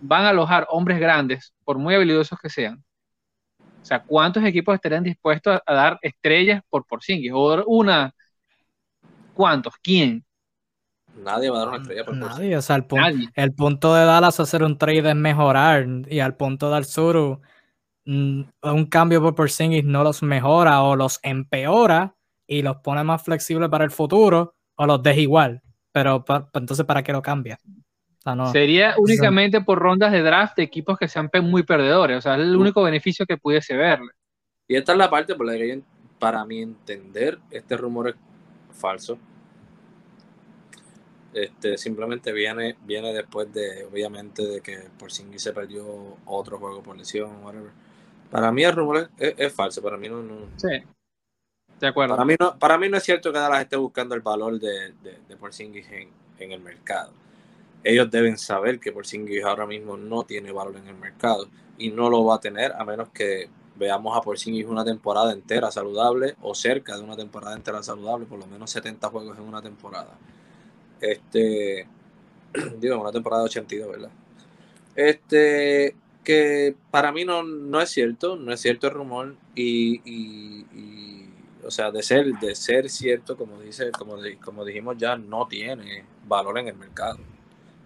[0.00, 2.84] van a alojar hombres grandes, por muy habilidosos que sean.
[3.60, 7.32] O sea, ¿cuántos equipos estarían dispuestos a, dar estrellas por Porzingis?
[7.34, 8.14] O una,
[9.34, 9.74] ¿cuántos?
[9.82, 10.24] ¿Quién?
[11.16, 12.86] Nadie va a dar una estrella por Nadie, o sea, el,
[13.34, 17.40] el punto de Dallas hacer un trade es mejorar y al punto del sur
[18.04, 22.14] mm, un cambio por Porzingis no los mejora o los empeora
[22.48, 25.62] y los pone más flexibles para el futuro o los deja igual.
[25.92, 27.60] Pero entonces, ¿para qué lo cambia?
[28.52, 32.18] Sería únicamente por rondas de draft de equipos que sean muy perdedores.
[32.18, 34.10] O sea, es el único beneficio que pudiese verle.
[34.66, 35.80] Y esta es la parte por la que,
[36.18, 38.14] para mi entender, este rumor es
[38.72, 39.18] falso.
[41.32, 46.82] Este, simplemente viene, viene después de, obviamente, de que por sí se perdió otro juego
[46.82, 47.70] por lesión, whatever.
[48.30, 50.82] Para mí el rumor es, falso, para mí no, no, Sí.
[51.80, 52.16] De acuerdo.
[52.16, 54.92] Para mí no, para mí no es cierto que Dallas esté buscando el valor de,
[55.02, 57.12] de, de Porzingis en, en, el mercado.
[57.84, 61.48] Ellos deben saber que Porzingis ahora mismo no tiene valor en el mercado
[61.78, 65.70] y no lo va a tener a menos que veamos a Porzingis una temporada entera
[65.70, 69.62] saludable o cerca de una temporada entera saludable, por lo menos 70 juegos en una
[69.62, 70.18] temporada.
[71.00, 71.86] Este,
[72.80, 74.10] digo, una temporada de 82, ¿verdad?
[74.96, 75.94] Este,
[76.24, 80.66] que para mí no, no es cierto, no es cierto el rumor y, y
[81.68, 86.02] o sea, de ser, de ser cierto, como dice, como, como dijimos ya, no tiene
[86.26, 87.18] valor en el mercado.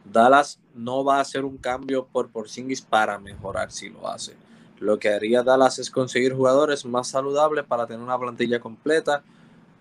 [0.04, 4.36] Dallas no va a hacer un cambio por Porzingis para mejorar si lo hace.
[4.78, 9.24] Lo que haría Dallas es conseguir jugadores más saludables para tener una plantilla completa,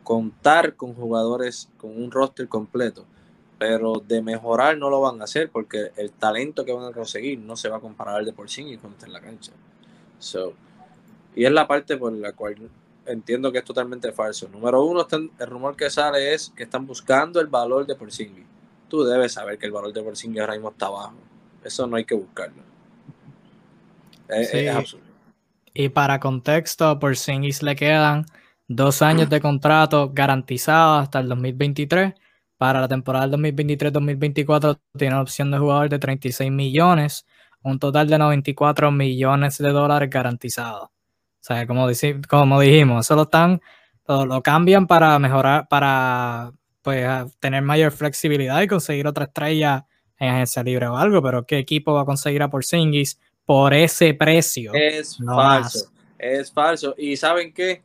[0.04, 3.06] contar con jugadores con un roster completo.
[3.60, 7.38] pero de mejorar no lo van a hacer porque el talento que van a conseguir
[7.38, 9.52] no se va a comparar al de Porzingis cuando esté en la cancha.
[10.18, 10.54] So,
[11.36, 12.58] y es la parte por la cual
[13.06, 14.48] entiendo que es totalmente falso.
[14.50, 18.46] Número uno, el rumor que sale es que están buscando el valor de Porzingis.
[18.88, 21.16] Tú debes saber que el valor de Porzingis ahora mismo está bajo.
[21.64, 22.62] Eso no hay que buscarlo.
[24.28, 25.06] Es, es absurdo.
[25.74, 28.26] Y para contexto, Porzingis le quedan
[28.68, 32.14] dos años de contrato garantizados hasta el 2023
[32.62, 37.26] para la temporada del 2023-2024 tiene la opción de jugador de 36 millones,
[37.64, 40.90] un total de 94 millones de dólares garantizados.
[41.42, 41.88] O sea, como,
[42.30, 43.62] como dijimos, eso lo, están,
[44.08, 46.52] lo, cambian para mejorar, para
[46.82, 47.08] pues,
[47.40, 49.86] tener mayor flexibilidad y conseguir otra estrella
[50.20, 54.14] en agencia libre o algo, pero ¿qué equipo va a conseguir a Porzingis por ese
[54.14, 54.72] precio?
[54.76, 56.94] Es falso, es falso.
[56.96, 57.82] ¿Y saben qué?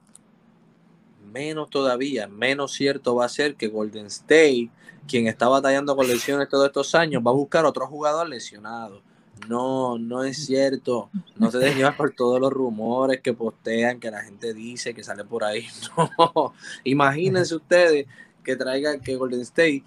[1.37, 4.71] menos todavía, menos cierto va a ser que Golden State,
[5.07, 9.03] quien está batallando con lesiones todos estos años, va a buscar otro jugador lesionado.
[9.49, 11.11] No, no es cierto.
[11.37, 15.05] No se dejen llevar por todos los rumores que postean, que la gente dice, que
[15.05, 15.67] sale por ahí.
[16.19, 16.55] No.
[16.85, 18.07] Imagínense ustedes
[18.43, 19.85] que traigan que Golden State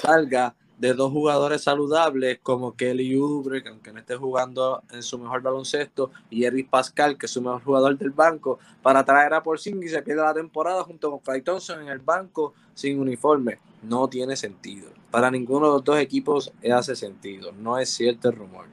[0.00, 5.18] salga de dos jugadores saludables como Kelly Oubre, que aunque no esté jugando en su
[5.18, 9.42] mejor baloncesto, y Eric Pascal, que es su mejor jugador del banco, para traer a
[9.42, 13.58] Porzingis y se pierde la temporada junto con Clay Thompson en el banco sin uniforme.
[13.82, 14.90] No tiene sentido.
[15.10, 17.52] Para ninguno de los dos equipos hace sentido.
[17.52, 18.66] No es cierto el rumor.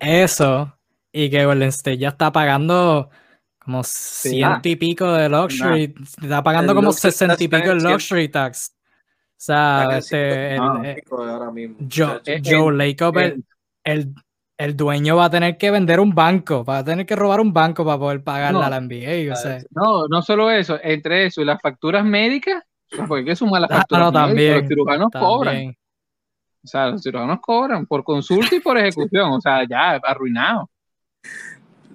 [0.00, 0.76] Eso,
[1.12, 3.10] y que Golden State ya está pagando
[3.58, 8.74] como ciento y pico de luxury, está pagando como sesenta y pico de luxury tax
[9.38, 10.60] o sea, este, el,
[11.88, 13.36] Joe, Joe
[13.84, 14.14] el,
[14.58, 17.52] el, dueño va a tener que vender un banco, va a tener que robar un
[17.52, 19.32] banco para poder pagarle a la NBA.
[19.32, 19.60] O sea.
[19.70, 22.64] No, no solo eso, entre eso y las facturas médicas,
[23.06, 25.76] porque es una las ah, facturas también, los cirujanos cobran.
[26.68, 30.68] O sea, los cirujanos cobran por consulta y por ejecución, o sea, ya arruinado.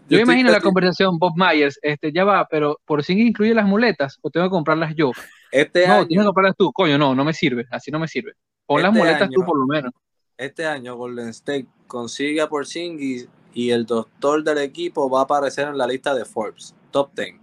[0.10, 3.68] Yo, me imagino la conversación, Bob Myers, este, ya va, pero por si incluye las
[3.68, 5.12] muletas o tengo que comprarlas yo.
[5.52, 8.34] Este no, tienes que comprarlas tú, coño, no, no me sirve, así no me sirve.
[8.66, 9.94] Pon las este muletas tú por lo menos.
[10.36, 15.68] Este año Golden State consigue a Porzingis y el doctor del equipo va a aparecer
[15.68, 17.36] en la lista de Forbes, top 10.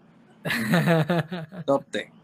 [1.65, 2.20] top 10.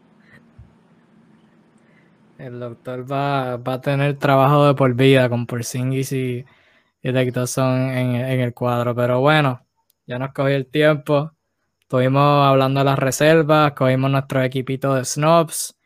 [2.38, 6.44] El doctor va, a tener trabajo de por vida con Porzingis y,
[7.02, 9.64] y son en, en el cuadro, pero bueno,
[10.06, 11.32] ya nos cogió el tiempo.
[11.80, 15.76] Estuvimos hablando de las reservas, cogimos nuestro equipito de snobs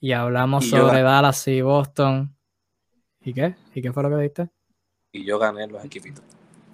[0.00, 2.34] y hablamos sobre Dallas y Boston.
[3.20, 3.54] ¿Y qué?
[3.74, 4.48] ¿Y qué fue lo que diste?
[5.12, 6.24] Y yo gané los equipitos.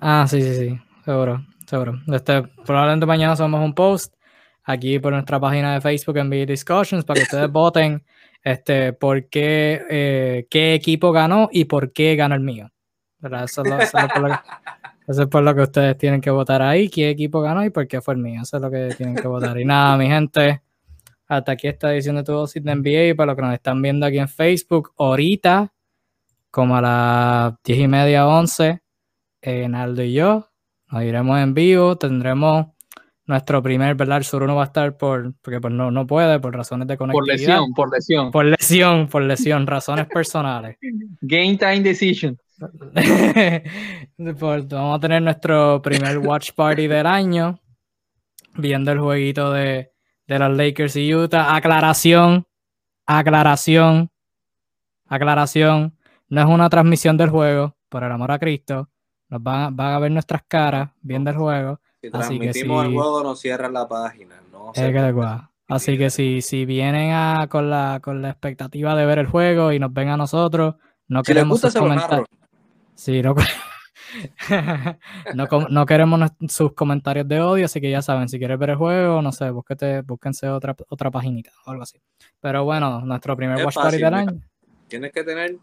[0.01, 2.01] Ah, sí, sí, sí, seguro, seguro.
[2.07, 4.15] Este, probablemente mañana somos un post
[4.63, 8.05] aquí por nuestra página de Facebook en Discussions para que ustedes voten
[8.53, 12.71] este, por qué, eh, qué equipo ganó y por qué ganó el mío.
[13.23, 13.63] Eso,
[15.23, 18.01] es por lo que ustedes tienen que votar ahí, qué equipo ganó y por qué
[18.01, 18.43] fue el mío.
[18.43, 19.59] Eso es lo que tienen que votar.
[19.59, 20.63] Y nada, mi gente,
[21.27, 23.17] hasta aquí esta edición de Tu Dosis de NBA.
[23.17, 25.73] Para los que nos están viendo aquí en Facebook, ahorita,
[26.51, 28.81] como a las 10 y media, 11,
[29.43, 30.49] eh, Naldo y yo
[30.91, 31.97] nos iremos en vivo.
[31.97, 32.69] Tendremos
[33.29, 34.19] nuestro primer, ¿verdad?
[34.19, 36.97] El sur uno va a estar por, porque pues no, no puede, por razones de
[36.97, 37.27] conectividad.
[37.27, 38.31] Por lesión, por lesión.
[38.31, 40.79] Por lesión, por lesión, razones personales.
[41.21, 42.39] Game time decision.
[44.19, 47.61] vamos a tener nuestro primer watch party del año,
[48.57, 49.93] viendo el jueguito de,
[50.27, 51.55] de los Lakers y Utah.
[51.55, 52.47] Aclaración,
[53.07, 54.11] aclaración,
[55.07, 55.95] aclaración.
[56.31, 58.89] No es una transmisión del juego, por el amor a Cristo.
[59.29, 61.81] Nos van, a ver nuestras caras viendo el juego.
[62.01, 64.41] Si así que si, el juego, nos cierran la página.
[64.53, 64.73] No
[65.69, 69.73] Así que si, si vienen a, con, la, con la expectativa de ver el juego
[69.73, 70.77] y nos ven a nosotros,
[71.09, 72.25] no queremos comentar.
[72.95, 73.35] Sí, no,
[75.71, 79.21] no, queremos sus comentarios de odio, así que ya saben, si quieres ver el juego,
[79.21, 82.01] no sé, búsquete, búsquense otra, otra paginita o algo así.
[82.41, 84.41] Pero bueno, nuestro primer watch party del año.
[84.89, 85.57] Tienes que tener,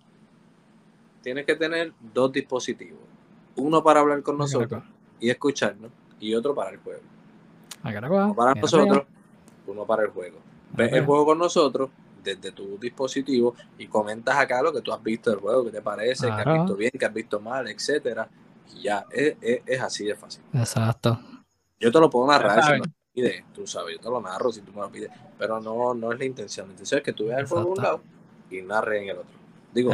[1.22, 2.99] tienes que tener dos dispositivos.
[3.56, 4.84] Uno para hablar con nosotros
[5.20, 7.01] y escucharnos, y otro para el juego.
[7.83, 9.03] Uno para nosotros,
[9.67, 10.39] uno para el juego.
[10.71, 11.89] Ves el juego con nosotros
[12.23, 15.81] desde tu dispositivo y comentas acá lo que tú has visto del juego, que te
[15.81, 18.27] parece, que has visto bien, que has visto mal, etcétera.
[18.75, 20.43] Y ya, es, es, así de fácil.
[20.53, 21.19] Exacto.
[21.79, 24.51] Yo te lo puedo narrar si me lo pides, tú sabes, yo te lo narro
[24.51, 26.67] si tú me lo pides, pero no, no es la intención.
[26.67, 28.01] La intención es que tú veas el juego de un lado
[28.49, 29.35] y narres en el otro.
[29.73, 29.91] Digo,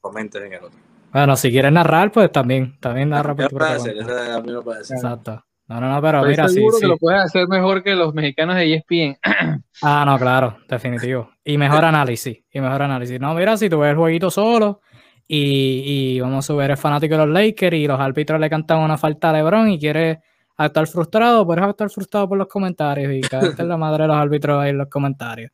[0.00, 0.85] comentes en el otro.
[1.16, 5.42] Bueno, si quieres narrar, pues también, también narra por tu Exacto.
[5.66, 6.82] No, no, no, pero Estoy mira, sí, seguro sí.
[6.82, 9.18] que lo puedes hacer mejor que los mexicanos de ESPN.
[9.82, 11.30] Ah, no, claro, definitivo.
[11.42, 13.18] Y mejor análisis, y mejor análisis.
[13.18, 14.82] No, mira, si tú ves el jueguito solo
[15.26, 18.80] y, y vamos a ver el fanático de los Lakers y los árbitros le cantan
[18.80, 20.18] una falta a LeBron y quieres
[20.58, 24.16] estar frustrado, puedes estar frustrado por los comentarios y caerte en la madre de los
[24.18, 25.50] árbitros ahí en los comentarios.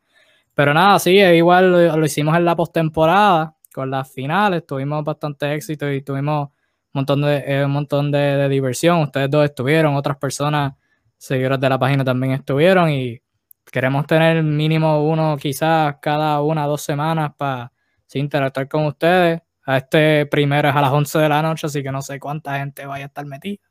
[0.54, 5.02] Pero nada, sí, es igual lo, lo hicimos en la postemporada con las finales, tuvimos
[5.04, 6.52] bastante éxito y tuvimos un
[6.92, 9.00] montón de, eh, un montón de, diversión.
[9.00, 10.74] Ustedes dos estuvieron, otras personas,
[11.16, 13.20] seguidores de la página también estuvieron y
[13.70, 17.72] queremos tener mínimo uno, quizás cada una dos semanas para
[18.14, 19.40] interactuar con ustedes.
[19.64, 22.58] A este primero es a las 11 de la noche, así que no sé cuánta
[22.58, 23.62] gente vaya a estar metida.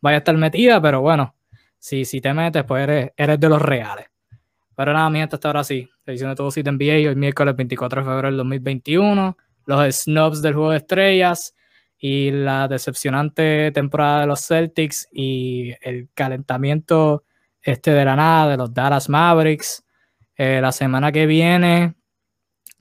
[0.00, 1.34] Vaya a estar metida, pero bueno,
[1.78, 4.06] si, si te metes, pues eres, eres de los reales.
[4.76, 5.88] Pero nada, mi gente, hasta ahora sí.
[6.06, 9.36] Edición de todo sitio NBA, hoy miércoles 24 de febrero del 2021.
[9.66, 11.54] Los snubs del juego de estrellas
[11.98, 17.24] y la decepcionante temporada de los Celtics y el calentamiento
[17.62, 19.82] este de la nada de los Dallas Mavericks.
[20.36, 21.94] Eh, la semana que viene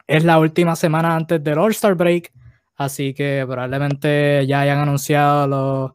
[0.08, 2.34] es la última semana antes del All-Star Break,
[2.76, 5.92] así que probablemente ya hayan anunciado los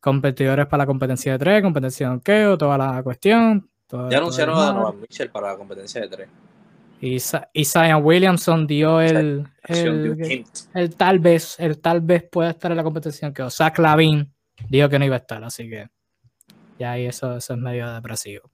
[0.00, 3.68] competidores para la competencia de tres, competencia de donkeo, toda la cuestión.
[3.90, 4.66] Ya anunciaron a.
[4.66, 6.28] Donovan Mitchell para la competencia de tres.
[7.00, 12.82] Y, Zion Williamson dio el, el, tal vez, el tal vez pueda estar en la
[12.82, 14.32] competición que Zach Lavin
[14.68, 15.88] dijo que no iba a estar, así que
[16.78, 18.50] ya ahí eso, eso es medio depresivo.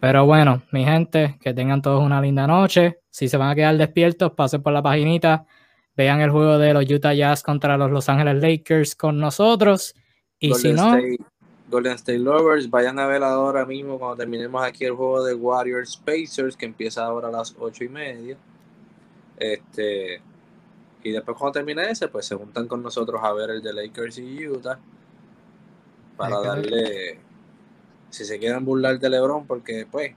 [0.00, 3.00] Pero bueno, mi gente, que tengan todos una linda noche.
[3.10, 5.44] Si se van a quedar despiertos, pasen por la paginita,
[5.94, 9.94] vean el juego de los Utah Jazz contra los Los Ángeles Lakers con nosotros.
[10.38, 11.18] Y si no, State,
[11.70, 15.96] Golden State Lovers, vayan a ver ahora mismo cuando terminemos aquí el juego de Warriors
[15.96, 18.36] Pacers, que empieza ahora a las ocho y media.
[19.36, 20.20] Este,
[21.02, 24.18] y después cuando termine ese, pues se juntan con nosotros a ver el de Lakers
[24.18, 24.78] y Utah.
[26.16, 27.18] Para darle,
[28.10, 30.12] si se quieren burlar de LeBron, porque pues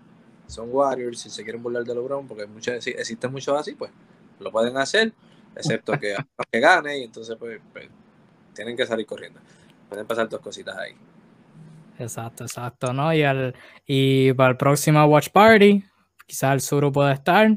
[0.47, 3.91] son Warriors, si se quieren burlar de LeBron, porque existen muchos así, pues
[4.39, 5.13] lo pueden hacer,
[5.55, 6.15] excepto que,
[6.51, 7.87] que gane, y entonces pues, pues,
[8.53, 9.39] tienen que salir corriendo.
[9.87, 10.95] Pueden pasar dos cositas ahí.
[11.99, 13.13] Exacto, exacto, ¿no?
[13.13, 13.55] Y, al,
[13.85, 15.83] y para el próximo Watch Party,
[16.25, 17.49] quizás el Suru pueda estar.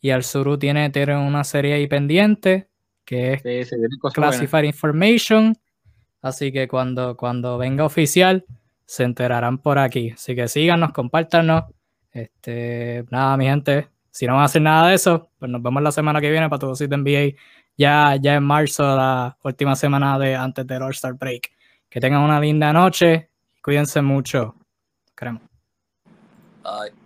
[0.00, 2.68] Y el Suru tiene, tiene una serie ahí pendiente
[3.04, 3.76] que es Sí.
[4.14, 5.56] Classified Information.
[6.20, 8.44] Así que cuando, cuando venga oficial,
[8.84, 10.10] se enterarán por aquí.
[10.10, 11.64] Así que síganos, compártanos.
[12.12, 13.88] Este, nada, mi gente.
[14.10, 16.48] Si no van a hacer nada de eso, pues nos vemos la semana que viene
[16.48, 17.36] para sitio NBA.
[17.76, 21.50] Ya, ya en marzo, la última semana de antes del All-Star Break.
[21.88, 23.30] Que tengan una linda noche.
[23.62, 24.54] Cuídense mucho.
[25.16, 25.42] Queremos.
[26.62, 27.01] Bye.